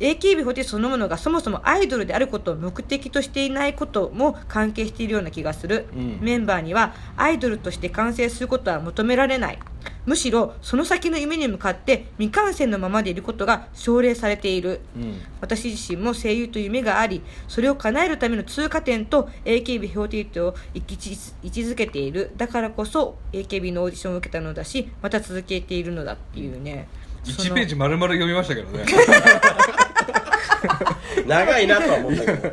[0.00, 6.18] AKB48 そのものがそもそもアイドルであることを目的としていないことも関係しているような気がする、うん。
[6.20, 9.58] メンバーにはアイドルとして完成することは求められない。
[10.06, 15.20] むしろその先の夢に向かって未完成のままでいることが奨励されている、うん。
[15.40, 22.32] 私自身も声優という夢がありそれを叶えるための通過点と AKB48 を位置づけている。
[22.36, 26.88] だからこそ AKB のオーディションを受けたのだしまた続けているのだっていうね。
[27.24, 28.84] 1ページ丸々読みましたけどね
[31.26, 32.50] 長いなとは思ったけど。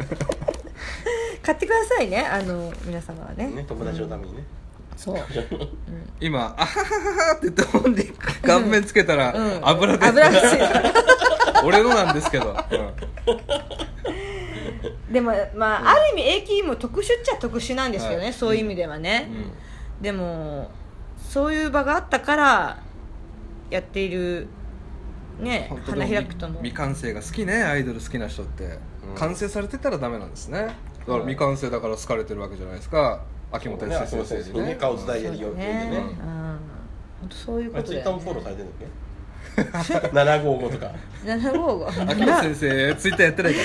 [1.41, 2.25] 買ってくださいね。
[2.25, 3.47] あの皆様はね。
[3.47, 4.43] ね友達のためにね。
[4.97, 5.17] そう、
[6.19, 8.03] 今「あはははは」って言って本に
[8.41, 12.55] 顔面つけたらうん、油で油がついた俺のなんですけど、
[15.11, 18.33] でもまあ、ある意味 AKB も特殊っちゃ特殊なんですよね、はい。
[18.33, 19.29] そういう意味ではね、
[19.99, 20.01] うん。
[20.01, 20.71] でも
[21.19, 22.77] そういう場があったから
[23.69, 24.47] やっている
[25.39, 26.55] ね花開くとも。
[26.59, 28.67] 未完成が好きねアイドル好きな人って、う
[29.13, 29.15] ん。
[29.15, 30.59] 完成されてたらダメなんですね。
[30.59, 30.73] だか
[31.13, 33.21] ら未完成だから好かれてるわけじゃないですか。
[33.51, 33.93] 秋元ね。
[33.95, 34.59] 康先秋元先生にね。
[34.59, 35.89] 生にね顔伝えやりよそうだってんでね。
[35.91, 35.97] ね。
[35.97, 36.59] うん
[37.19, 39.07] 本当そういうことツイッターもフォローされてるんだっけ？
[40.13, 40.91] 755とか。
[41.25, 43.59] 755秋元先生ツイッターやってないか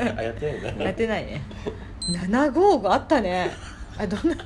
[0.00, 0.16] ら。
[0.18, 1.42] あやってないやってないね。
[2.08, 3.50] 755あったね。
[3.98, 4.36] あどんな？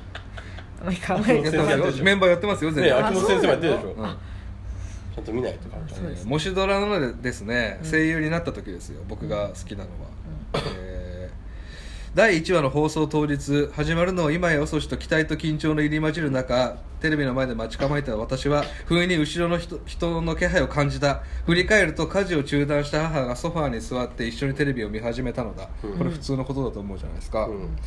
[0.83, 3.89] まあいいメンバーやってますよ全然、ね秋元先生もやってるでしょ。
[3.97, 4.05] うん。
[4.05, 6.27] ちゃんと見ないとかそうです。
[6.27, 10.09] 模試ドラのでですね、声優になった時ですよ僕が好きなのは、
[10.77, 11.11] えー
[12.13, 21.23] 第1話の放送当日始まるのを今や遅しと期待と緊張の入り混じる中テレビの前で待ち構えた私は不意に後ろの人人の気配を感じた。
[21.45, 25.97] 振り返ると家事を中断した母がソファーに座って一緒にテレビを見始めたのだ、うん。
[25.97, 27.77] これ普通のことだと思うじゃないですか、うん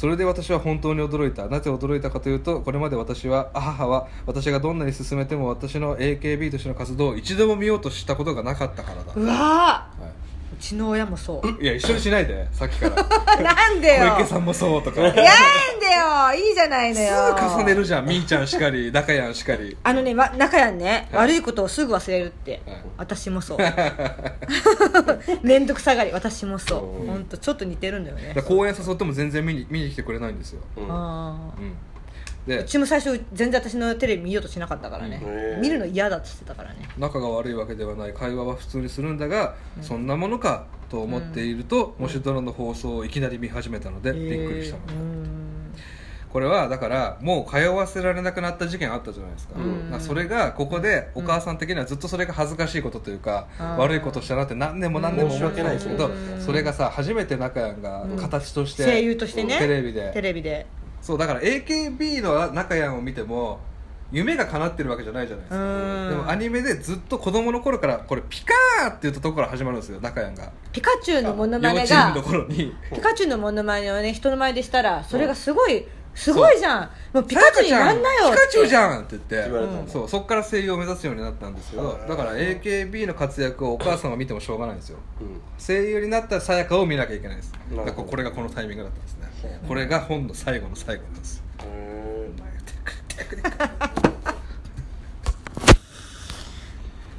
[0.00, 1.46] それで私は本当に驚いた。
[1.48, 10.29] なぜ驚いたかというとこれまで私はあ母は私がどんなに進めても私の AKB としての活動を一度も見ようとしたことがなかったからだ、うわはーう
[10.60, 11.48] ちの親もそう。
[11.62, 12.46] い、いや一緒にしないで。
[12.52, 12.96] さっきから。
[13.42, 14.10] なんでよ。
[14.12, 15.00] 小池さんもそうとか。
[15.00, 15.26] やんでよ。
[16.34, 17.36] いいじゃないのよ。
[17.36, 18.06] すぐ重ねるじゃん。
[18.06, 19.76] みーちゃんしかり中やんしかり。
[19.82, 21.22] あのね、ま、中やんね、はい。
[21.24, 22.82] 悪いことをすぐ忘れるって、はい。
[22.98, 23.58] 私もそう。
[25.42, 27.02] 面倒くさがり私もそう。
[27.02, 28.34] うん本当ちょっと似てるんだよね。
[28.46, 30.90] 公演誘っても全然見に見に来てくれないんですよ、うん。
[30.90, 31.62] あー。
[31.62, 31.76] うん、
[32.46, 36.88] うでちも最初全然私のテレビ見ようとしなかったからね、見るの嫌だって言ってたからね。
[36.98, 45.26] 仲が悪いわけではない会話は普通にするんだが、そんなものかと思っていると、もしドラの放送をいきなり見始めたので、びっくりしたのえーうん。
[46.32, 50.00] これはだからもう通わせられなくなった事件あったじゃないですか,、うん。
[50.00, 53.76] それがここでお母さん的にはずっとそれが恥ずかしいことというか、うん。
[53.78, 56.40] 悪いことしたなって何年も何年も思ってたんですけど、うん。
[56.40, 59.58] それがさ初めて中谷が形として、声優としてね。
[59.58, 60.10] テレビで。
[60.12, 60.66] テレビで
[61.02, 63.60] そうだから AKB の中谷を見ても
[64.12, 66.10] 夢が叶ってるわけじゃないじゃないですか、うん。
[66.10, 70.50] でもアニメでずっと子供の頃からこれピカーって言ったところから始まるんですよ中谷が。
[70.72, 72.74] ピカチュウのモノ幼マネ稚園がの頃に。
[72.92, 76.90] ピカチュウのモノマネをね人の前でしたらそれがすごいすごいじゃん。
[77.12, 78.78] もうピカチュウになんなよピカチュウじん。
[78.78, 79.36] ゃんって言って。
[79.36, 79.86] 言われたん。
[79.86, 80.08] だそう。
[80.08, 84.98] そこから声優を目指すようになったんですけどだから AKB の活躍をお母さんは見てもしょうがないんですよ。
[85.20, 85.40] うん。
[85.56, 87.52] 声優になったさやかを見なきゃいけないです。
[87.52, 89.14] だからこれがこのタイミングだったんです。
[89.18, 89.19] ね
[89.66, 91.42] これが本の最後の最後なんです。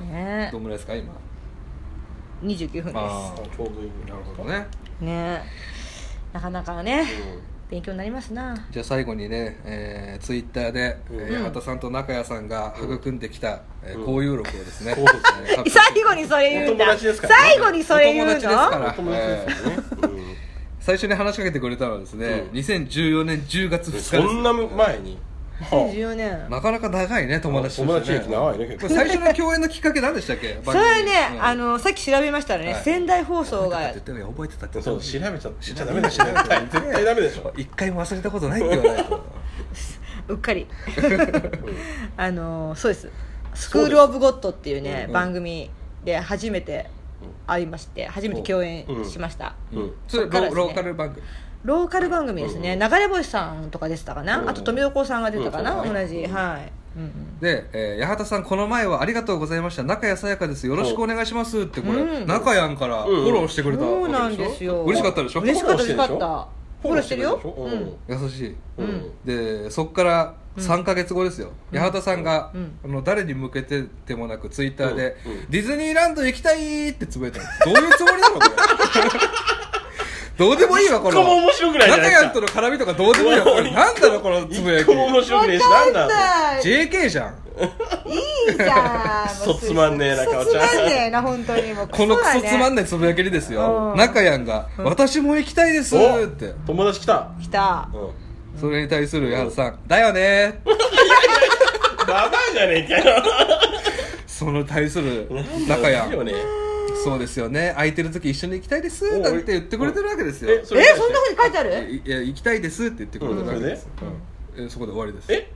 [0.04, 1.14] へねどんぐらいですか今
[2.44, 3.92] ？29分であーあちょうどいい。
[4.08, 4.68] なるほどね。
[5.00, 5.44] すね。
[6.34, 7.06] なかなかね
[7.70, 8.68] 勉強になりますな。
[8.72, 11.44] じゃあ最後にね、えー、ツイッターで、えーうん。
[11.46, 14.02] 八幡さんと中谷さんが育んできた、えーうん。
[14.02, 15.22] 交友録をですね、そうですね。
[15.52, 16.84] え ー最後にそれ言うんだ。
[16.86, 17.44] お友達ですからね。
[17.50, 18.90] 最後にそれ言うのお友達ですから。
[18.90, 19.91] お友達ですよね、うん
[20.82, 22.58] 最初に話しかけてくれたのはですね、うん。
[22.58, 24.10] 2014年10月2日です。
[24.10, 25.18] そんな前に
[25.62, 26.50] ？2014年。
[26.50, 28.66] なかなか長いね友達として、ね、友達歴長いね。
[28.66, 30.60] 結構これ最初の共演のきっかけ何でしたっけ？
[30.66, 31.44] それはね、うん。
[31.44, 32.84] あのさっき調べましたらね、はい。
[32.84, 33.78] 仙台放送が。
[33.78, 34.74] 覚えてたって言ってるよ覚えてたって。
[34.74, 37.54] 言そう調べちゃちゃダメでしょ絶対絶対ダメでしょ。
[37.56, 39.24] 一回も忘れたことないって言わないと。
[40.30, 40.68] うっかり。
[42.18, 43.10] あのそうです
[43.54, 45.14] 「スクール・オブ・ゴッド」っていうね、うん。
[45.14, 45.70] 番組
[46.04, 46.90] で初めて
[47.48, 49.94] ありまして初めて共演しました、うん。
[50.08, 51.26] それロローカル番組。
[51.64, 56.72] ローカル番組ですね、うん流れ星さんとかでしたかな、うんあと富所さんが出たかな、うん同じ、うんはい、
[57.40, 59.84] で、えー八幡さんこの前はありがとうございました。
[59.84, 60.66] 中谷さやかです。
[60.66, 62.28] よろしくお願いしますってこれ、うん。
[62.28, 64.84] 中谷からフォローしてくれたそうなんですよ。
[64.86, 65.42] 嬉しかったでしょ？
[65.42, 66.08] 嬉しかった嬉しかっ
[66.82, 68.56] フォローしてるでしょたフォローしてるよ優しい。
[69.24, 72.80] でそっから3か月後ですよ、八幡さんが、うん。
[72.84, 75.50] あの誰に向けてでもなくツイッターで、うんうん。
[75.50, 77.74] ディズニーランド行きたいってつぶやいたの。
[77.74, 78.50] どういうつもりなのこれ。
[80.38, 82.22] どうでもいいわこ一個もの面白くないじゃ中ないですか。
[82.22, 83.72] 谷との絡みとかどうでもいいわこれ。
[83.72, 84.82] なんだろこのつぶやき。
[84.84, 86.10] 一個も面白くねえしなんだ
[86.64, 87.36] JK じゃん。
[88.10, 89.28] いいじゃん。
[89.30, 90.68] クソつまんねえなクソかおちゃん。
[90.68, 91.88] つまんねえな本当にもう。
[91.88, 93.92] このクソつまんねないつぶやきにですよ。
[93.92, 93.98] うん。
[93.98, 96.56] 中谷が「私も行きたいです」おって。
[96.66, 97.28] 友達来た。
[97.40, 97.90] え来た。
[97.94, 98.21] うん
[98.60, 100.62] それに対する八幡さん「だよね」
[102.08, 103.24] ババアじゃねえかよ。
[104.28, 105.28] その対する
[105.68, 106.34] 中谷いいよね。
[107.04, 107.72] そうですよね。
[107.76, 109.06] 空いてる時一緒に行きたいです。
[109.08, 110.52] おなんて言ってくれてるわけですよ。
[110.52, 111.92] えそれえそんなふうに書いてある？
[111.94, 113.88] いや行きたいですって言ってくれてるわけです、
[114.58, 115.32] えそこで終わりです。
[115.32, 115.52] え？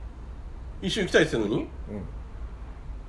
[0.82, 1.62] 一緒に行きたいって言ってんのに？
[1.62, 1.68] うん。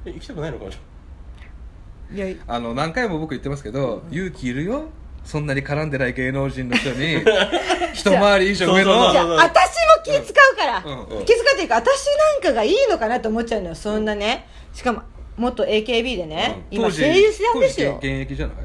[0.06, 4.90] え行きたくないのかいやあの何回も僕言ってますけど、勇気いるよ
[5.28, 7.18] そんなに絡んでない芸能人の人に
[7.94, 11.26] 一回り以上上のじゃあ私も気使うから、うんうん。
[11.26, 14.48] 気遣っていうか私なんかがいいのかなと思っちゃうのよそんなね。
[14.74, 15.02] しかも
[15.36, 16.78] 元 AKB でね、うん。
[16.78, 17.98] 今声優さんですよ。
[18.02, 18.56] 当時現役じゃない？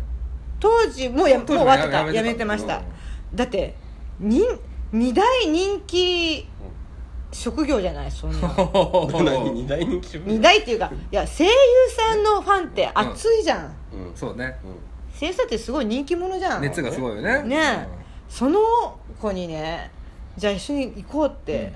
[0.61, 1.98] 当時もうやもう当時終わってた。
[1.98, 2.16] やめてた。
[2.18, 2.81] やめてました、う
[3.35, 3.37] ん。
[3.37, 3.75] だって
[4.20, 4.46] 人
[4.92, 6.48] 二大人気
[7.33, 8.11] 職業じゃない？
[8.12, 8.48] そんな。
[9.25, 11.51] 何二大人気職二大っていうかいや声優
[11.90, 14.12] さんのファンって熱いじゃん、うん。
[14.14, 14.55] そうね。
[14.62, 14.75] 声優
[15.12, 16.62] さんってすごい人気者じゃん。
[16.62, 17.42] 熱がすごいよね。
[17.42, 17.87] ねえ。
[18.29, 18.61] その
[19.20, 19.90] 子にね
[20.37, 21.72] じゃあ一緒に行こうって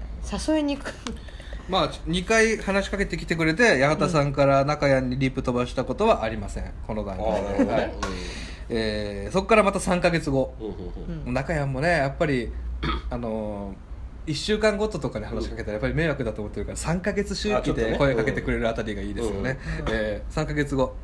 [0.49, 0.95] 誘いに行く、
[1.69, 6.73] まあ2回話しかけてきてくれて八幡さんから中谷にリップ飛ばしたことはありません。
[6.87, 7.25] この段階
[7.65, 7.95] で、はい
[8.69, 10.55] えーそこからまた3か月後。
[11.27, 11.35] うん。
[11.35, 12.51] 中谷もねやっぱり
[13.11, 13.75] あのー、
[14.27, 20.95] 1週間ごととかに話しかけたらやっぱり迷惑だと思ってるから3か月周期で声かけてくれるあたりがいいですよね、うんえー、3か月後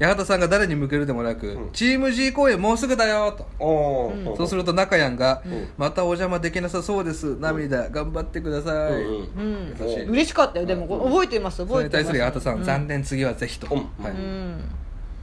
[0.00, 1.72] 八幡さんが誰に向けるでもなく、うん。
[1.72, 3.46] チーム G 公演もうすぐだよと。
[3.58, 4.28] おうん。
[4.28, 5.68] ーそうすると中谷が、ん。
[5.76, 7.36] またお邪魔できなさそうです。
[7.36, 9.28] 涙、頑張ってください、うんうん。
[9.38, 9.42] う
[9.74, 10.04] ん優しい。
[10.04, 10.66] 嬉しかったよ。
[10.66, 12.04] でも覚えてますそ覚えてます。
[12.04, 12.64] れに対する八幡さん、うん。
[12.64, 14.04] 残念次はぜひと、うん。
[14.04, 14.12] はい。
[14.12, 14.60] うん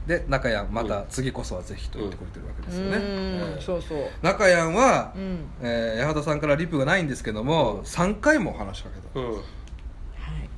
[0.06, 3.02] で中谷また次こそはぜひと言ってくれてるわけですよね、うん。
[3.02, 3.98] えーそうそう。
[4.22, 5.44] 中谷は、うん。
[5.62, 9.32] えー八幡さんからリプがないんですけども、3回も話しかけた、うん。
[9.32, 9.42] はい。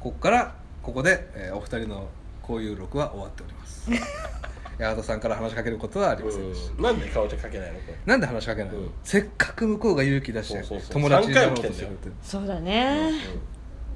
[0.00, 2.08] ここからここで、えーお二人の
[2.42, 3.90] 交友録は終わっております。
[4.78, 6.82] 八幡さんから話しかけることはありませんでした、うん。
[6.82, 7.78] なんで顔ちゃんかけないの？
[8.06, 8.90] なんで話しかけないの、うん。
[9.02, 10.92] せっかく向こうが勇気出してそうそうそう。
[10.92, 13.12] 友達になろうとしてくれてるそうだね。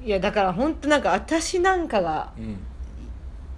[0.03, 2.57] いやだから本当なんか私なんかがうん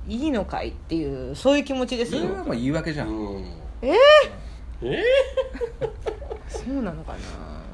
[0.07, 2.21] いいのかいっていうそういう気持ちですよ。
[2.21, 3.45] それはまあ言い訳じゃん、うん
[3.81, 3.93] え
[4.81, 5.03] え
[6.47, 7.19] そうなのかな。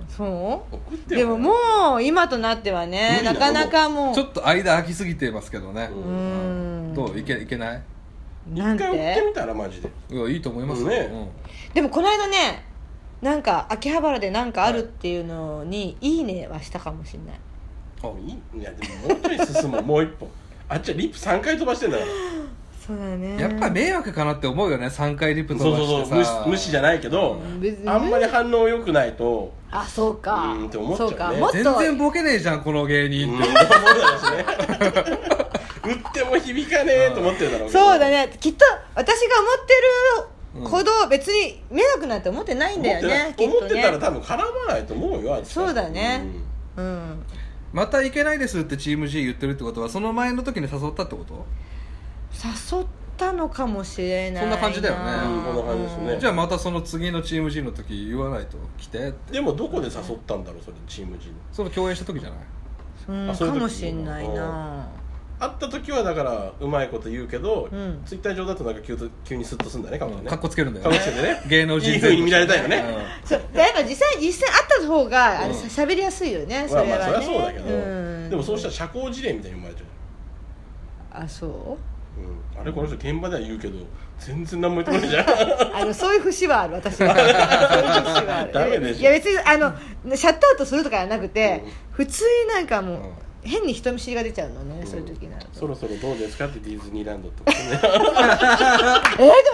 [0.10, 0.24] そ
[0.72, 1.20] 送ってよ。
[1.20, 3.34] うでももう今となってはね無理だ。
[3.34, 6.08] なかなかもうちょっと間空きすぎてますけどね、ううー
[6.92, 6.94] ん。
[6.94, 7.18] どう？
[7.18, 7.82] いけいけない？
[8.54, 9.90] なん一回送っててみたらマジで。
[10.10, 11.30] いやいいと思いますよ、ね。
[11.74, 12.66] でもこの間ね
[13.22, 17.40] なんか秋葉原でなんかあるっていうのに「いいね」はしたかもしれない。
[18.04, 18.60] あいい。
[18.60, 19.82] いやでももうちょい進む。
[19.82, 20.28] もう一歩
[20.72, 22.12] あっちはリップ3回飛ばしてんだから。
[22.88, 23.38] そうだね。
[23.40, 26.18] やっぱ迷惑かなって思うよね3回リップ飛そうばそうそう。
[26.18, 29.54] 無視無視じゃないけど別にあんまり反応良くないと。
[29.70, 30.34] あそうか。
[30.54, 31.12] うんって思っちゃうね。
[31.12, 31.34] そうか。
[31.34, 31.58] もっと。
[31.58, 34.46] 全然ボケねえじゃんこの芸うん人って、思うだろうしね。
[35.84, 37.80] 売っても響かねえと思ってるだろうけど。
[37.80, 38.36] そうだね。
[38.40, 46.26] きっと私が思ってるほど別に迷惑なんて思ってないんだよねきっと思ってたらね多分絡まないと思うよあそうだね。
[46.78, 47.24] うん
[47.74, 51.46] また行けないですってチーム G 言ってるってことはその前の時に誘ったってこと？
[52.76, 52.86] 誘っ
[53.18, 55.36] たのかもしれないそんな感じだよね。
[55.36, 56.18] うんこんな感じですね。
[56.20, 59.34] じゃあまたその次のチーム G の時言わないと来てって。
[59.34, 61.34] でもどこで誘ったんだろうそれチーム G の。
[61.52, 62.26] その共演した時じ
[63.08, 64.88] うんあそういう時かもしれないな
[65.42, 68.02] 会った時はだからうまいこと言うけど、うん。
[68.06, 70.30] ツイッター上だとなんか急と急にスッとすんだねかもね。
[70.30, 71.42] かっこつけるんだよかっこつけてね。
[71.50, 72.84] 芸能人いい風に見られたいよね。
[73.26, 75.70] そうでやっぱ実際実際会った方があれうん。
[75.70, 77.26] しゃべりやすいよねそまあまあれはね。
[77.26, 78.30] そりゃそうだけど、ん。
[78.30, 81.24] でもそうしたら社交辞令みたいに思われちゃう。
[81.24, 81.78] あそう？
[82.20, 83.78] うん、あれこの人現場では言うけど
[84.20, 85.26] 全然何も言ってないじゃん。
[85.82, 87.16] あのそういう節はある私は。
[87.16, 88.54] そういう節はある。
[88.54, 89.00] ダメでしょ。
[89.02, 89.74] いや別にあの
[90.16, 91.72] シャットアウトするとかじゃなくて、うん。
[91.92, 93.02] 普通になんかもう、うん
[93.44, 95.60] 変に人見知りが出ちゃうのね、そういう時になると。
[95.60, 96.46] そろそろどうですか？
[96.46, 97.58] ってディズニーランドとかね。
[97.72, 97.84] えー、で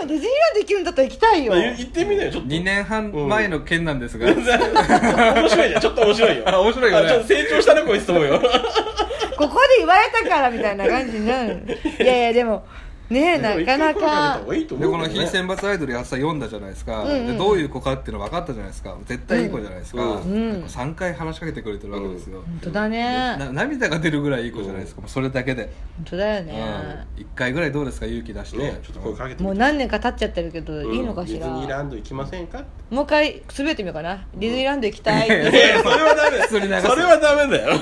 [0.01, 1.53] もディズニーランド行けるんだったら行きたいよ。
[1.53, 2.49] まあ言ってみなよちょっと。
[2.49, 6.43] 2年半前の件なんですが、面白いじゃんちょっと面白いよ。
[6.47, 7.05] あ面白いよね。
[7.07, 8.41] あちょっと成長したねこいつと思うよ。
[9.37, 11.61] ここで言われたからみたいな感じになる。
[11.99, 12.65] いやいやでも
[13.09, 14.41] ねえなかなか。
[14.53, 17.27] いいとでこの非選抜アイドルやつさ読んだじゃないですか、うんうん。
[17.27, 18.97] でどういう子かっていうの分かったじゃないですか。
[19.05, 20.11] 絶対いい子じゃないですか、うん。
[20.11, 20.61] うん。
[20.61, 23.37] で3回話しかけてくれてるわけですよ、本当だね。
[23.37, 31.45] な涙が出るぐらいいい子じゃないですか、もうそれだけで、本当だようん、ね、1回ぐらいどうですか勇気出して、ねちょっと声かけてもう何年か経っちゃってるけど、いいのかしら？
[31.47, 32.63] ディズニーランド行きませんか？
[32.89, 34.25] もう一回滑ってみようかな。
[34.35, 36.47] ディズニーランド行きたい、うんいやそれはダメ。
[36.47, 37.79] それはダメだよ。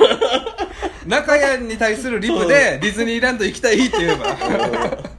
[1.07, 4.35] 中谷に対するリプでディズニーランド行きたいって言えば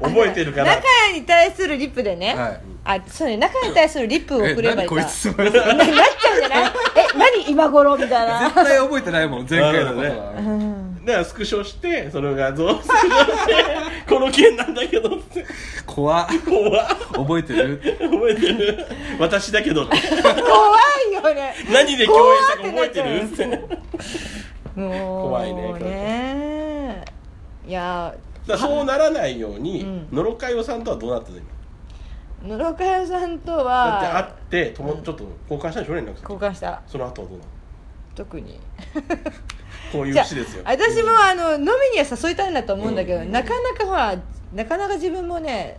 [0.00, 0.76] 覚えてるから。
[0.76, 2.60] 中谷に対するリップでね、はい。
[2.84, 3.36] あそうね。
[3.36, 4.94] 中谷に対するリップを送ればいいか。
[4.94, 6.72] え何こいつつまり絶ななっちゃうんじゃない？
[6.96, 8.50] え何今頃みたいな。
[8.50, 11.04] 対覚えてないもん前回のことなるは、うん。
[11.04, 13.54] だからスクショしてその画像をスクショして
[14.08, 15.44] この件なんだけどって。
[15.86, 16.26] 怖っ。
[16.46, 16.86] 怖っ。
[17.12, 17.80] 覚えてる？
[18.00, 18.86] 覚えてる。
[19.18, 21.54] 私だけど怖いよね。
[21.72, 23.22] 何で共演したか覚えてる？
[23.22, 23.46] って
[24.80, 27.04] もう怖いねね。
[27.66, 28.14] いや
[28.48, 30.08] だそうならないように、うん。
[30.10, 31.36] 野呂佳代さんとはどうなったの？
[31.38, 35.94] 今野呂佳代さんとだっては会ってとも、ちょっと交換したでしょ？
[35.94, 36.22] 連絡先。
[36.22, 36.82] 交換した。
[36.86, 37.50] その後はどうなの？
[38.16, 38.58] 特に。
[39.92, 40.62] こういうじゃあ節ですよ。
[40.66, 44.16] 私もあの飲みには誘いたいなと思うんだけど、うんなかなかほら
[44.52, 45.78] なかなか自分もね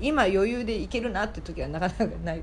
[0.00, 2.42] 今余裕でいけるなって時はなかなかない。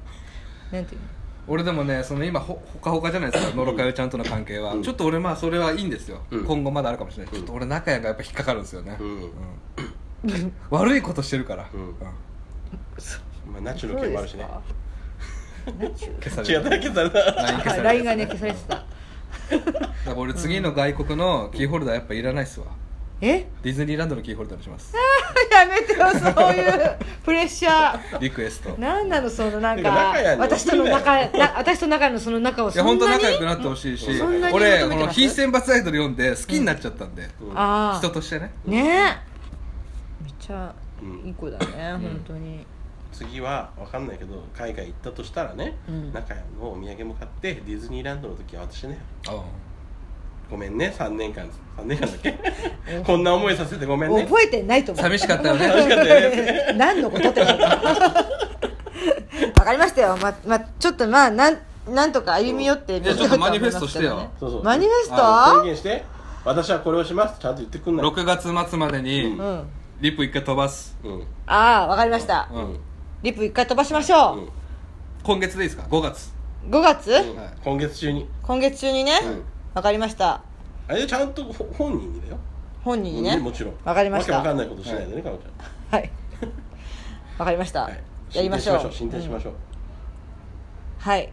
[0.72, 1.08] なんていうの？
[1.48, 4.84] 俺でもねその今ほほかほかじゃないですか野呂佳代ちゃんとの関係は、うん。
[4.84, 6.46] ちょっと俺まあそれはいいんですよ、うん。
[6.46, 7.40] 今後まだあるかもしれない、うん。
[7.40, 9.22] ちょっと俺中谷がやっぱ引っかかるんですよね、うん。
[10.24, 10.54] うん。
[10.70, 11.88] 悪いことしてるから、うん。
[11.88, 11.96] うん。
[13.52, 14.48] まあ、ナチュの件もあるしね。
[15.80, 18.76] ナチュ 消されった消された LINE 消され LINE がね消されてた。
[18.76, 22.68] だから俺次の外国のキーホルダーやっぱいらないっすわ
[23.22, 23.48] え？
[23.64, 24.94] ディズニーランドのキーホルダーにします。
[25.52, 28.20] やめてよそういうプレッシャー。
[28.20, 28.76] リクエスト。
[28.76, 33.22] いなんなのそのなんてか私との仲な私と仲のその仲をそや本んなに？
[33.22, 34.18] 当仲良くなってほしいし。
[34.18, 34.54] そんなに？
[34.54, 37.58] 俺この非選抜アイドル読んで好きになっちゃったんで、うん。
[37.58, 38.52] ああ人としてね。
[38.66, 38.80] ね。
[40.22, 42.66] えめっちゃうんいい子だね、本当に。
[43.14, 46.12] 次は分かんないけど海外行ったとしたらね、うん。
[46.12, 49.00] 中谷のお土産も買ってディズニーランドの時は私ね。
[49.28, 49.42] あ
[50.50, 50.94] ごめんね。
[50.98, 51.50] 3年間。
[51.78, 52.38] 3年間だっけ？
[53.06, 53.86] こんな思いさせて。
[53.86, 54.24] ごめんね。
[54.24, 55.04] 覚えてないと思う。
[55.04, 55.68] 寂しかったよね。
[55.68, 56.74] 寂しかったよね。
[56.78, 57.48] 何のことって わ
[59.66, 60.18] かりましたよ。
[60.22, 61.58] ままちょっとまあなん
[61.90, 64.30] なんとか歩み寄っていやちょっとマニフェストしてよ。
[64.40, 64.64] そうそう。
[64.64, 66.04] マニフェスあ宣ト言して。
[66.44, 68.08] 私はこれをしますってちゃんと言ってくんない。
[68.08, 69.36] 6月末までに
[70.00, 71.24] リップ一回飛ばす、うん。
[71.48, 72.58] ああわかりました、うん。
[72.58, 72.80] うん
[73.24, 74.50] リップ一回飛ばしましょう、うん。
[75.24, 76.32] 今月でいいですか？5月。
[76.70, 77.24] 5月、はい
[77.64, 78.30] 今月中に。
[78.44, 79.20] 今月中にね。
[79.24, 79.44] うん
[79.76, 80.42] わかりました。
[80.88, 82.38] あれでちゃんとほ本人にだよ。
[82.84, 83.38] 本人にね。
[83.38, 83.74] もちろん。
[83.84, 84.38] わかりました。
[84.38, 85.42] わけわかんないことしないでねかおち
[85.92, 86.10] はい。
[87.38, 87.90] わかりました、
[88.34, 88.92] やりましょう。
[88.92, 89.54] 進展しましょう
[91.00, 91.30] はい。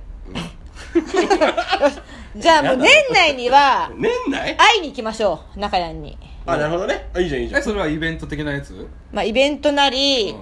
[2.36, 4.57] じゃあもう年内には年内？
[4.57, 5.61] 会いに行きましょう。
[5.61, 6.18] 中谷に。
[6.45, 7.09] あなるほどね。
[7.14, 7.61] あいいじゃんいいじゃん。
[7.61, 8.88] えそれはイベント的なやつ？
[9.12, 10.34] まあイベントなり、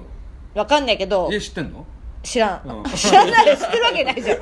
[0.55, 1.85] わかんないけど家知ってんの？
[2.23, 2.85] 知らん、うん。
[2.97, 3.59] 知らない。
[3.59, 4.39] 知ってるわけないじゃん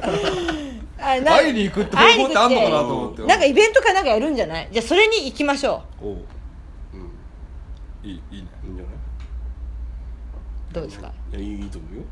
[0.99, 3.23] 会いに行くって方法ってあんのかなと思って。
[3.27, 4.69] なんかイベントかなんかやるんじゃない？
[4.73, 6.17] じゃあそれに行きましょおう。
[6.95, 7.11] うん。
[8.03, 8.49] いいいいね。
[8.65, 8.95] いいんじゃない？
[10.71, 12.03] うどうですか、いやいいと思うよ。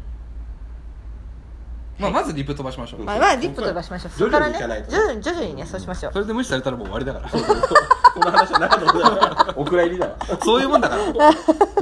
[1.98, 4.12] まあまずリップ飛ばしましょう、うんまあ、まあリップ飛ばしましょう。
[4.18, 4.58] そこからね。
[4.58, 6.12] 徐々に徐々にねそうしましょう。
[6.12, 7.28] それで無視されたらもう終わりだから。
[7.30, 10.16] この話はなかった お蔵入りだわ。
[10.42, 11.02] そういうもんだから。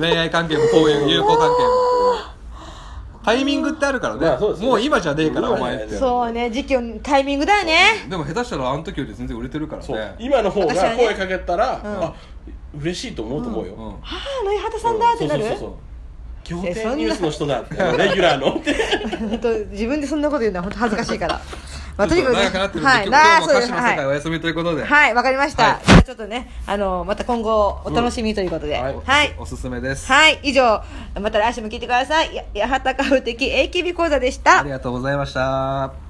[0.00, 1.68] 恋愛関係もこういう友好関係も
[3.24, 4.68] タイミングってあるからね,、まあそうですね。
[4.68, 5.48] もう今じゃねえから。
[5.48, 5.96] 今お前って。
[5.96, 8.06] そうね時期をタイミングだよね。
[8.08, 10.14] でも下手したらあの時より全然売れてるからね。
[10.18, 11.80] 今の方が声かけたら、ん。
[11.82, 12.14] あ
[12.80, 13.88] 嬉しいと思うと思うよ、うん。
[13.92, 16.96] ああ野井畑さんだってなる、そうそうそうそう。
[16.96, 17.76] ニュースの人だって。
[17.76, 18.74] レギュラーのって。
[19.16, 21.40] 本当自分でそんなこと言うのは本当恥ずかしいから
[21.96, 23.06] まあと長くなってるんで、はい。
[23.06, 25.86] 今日もそう歌ですはい手の世界お休みということで、はいわかりました、はい。
[25.86, 28.84] じゃあちょっとねあのまた今後お楽しみということで、うん。
[28.84, 28.94] はい。
[29.04, 29.34] はい。
[29.38, 30.82] おすすめです、はい、以上、
[31.20, 32.44] また来週も聞いてください。
[32.52, 34.60] や八幡カフ的 AKB 講座でした。
[34.60, 34.70] あり。
[34.70, 36.03] がとうございました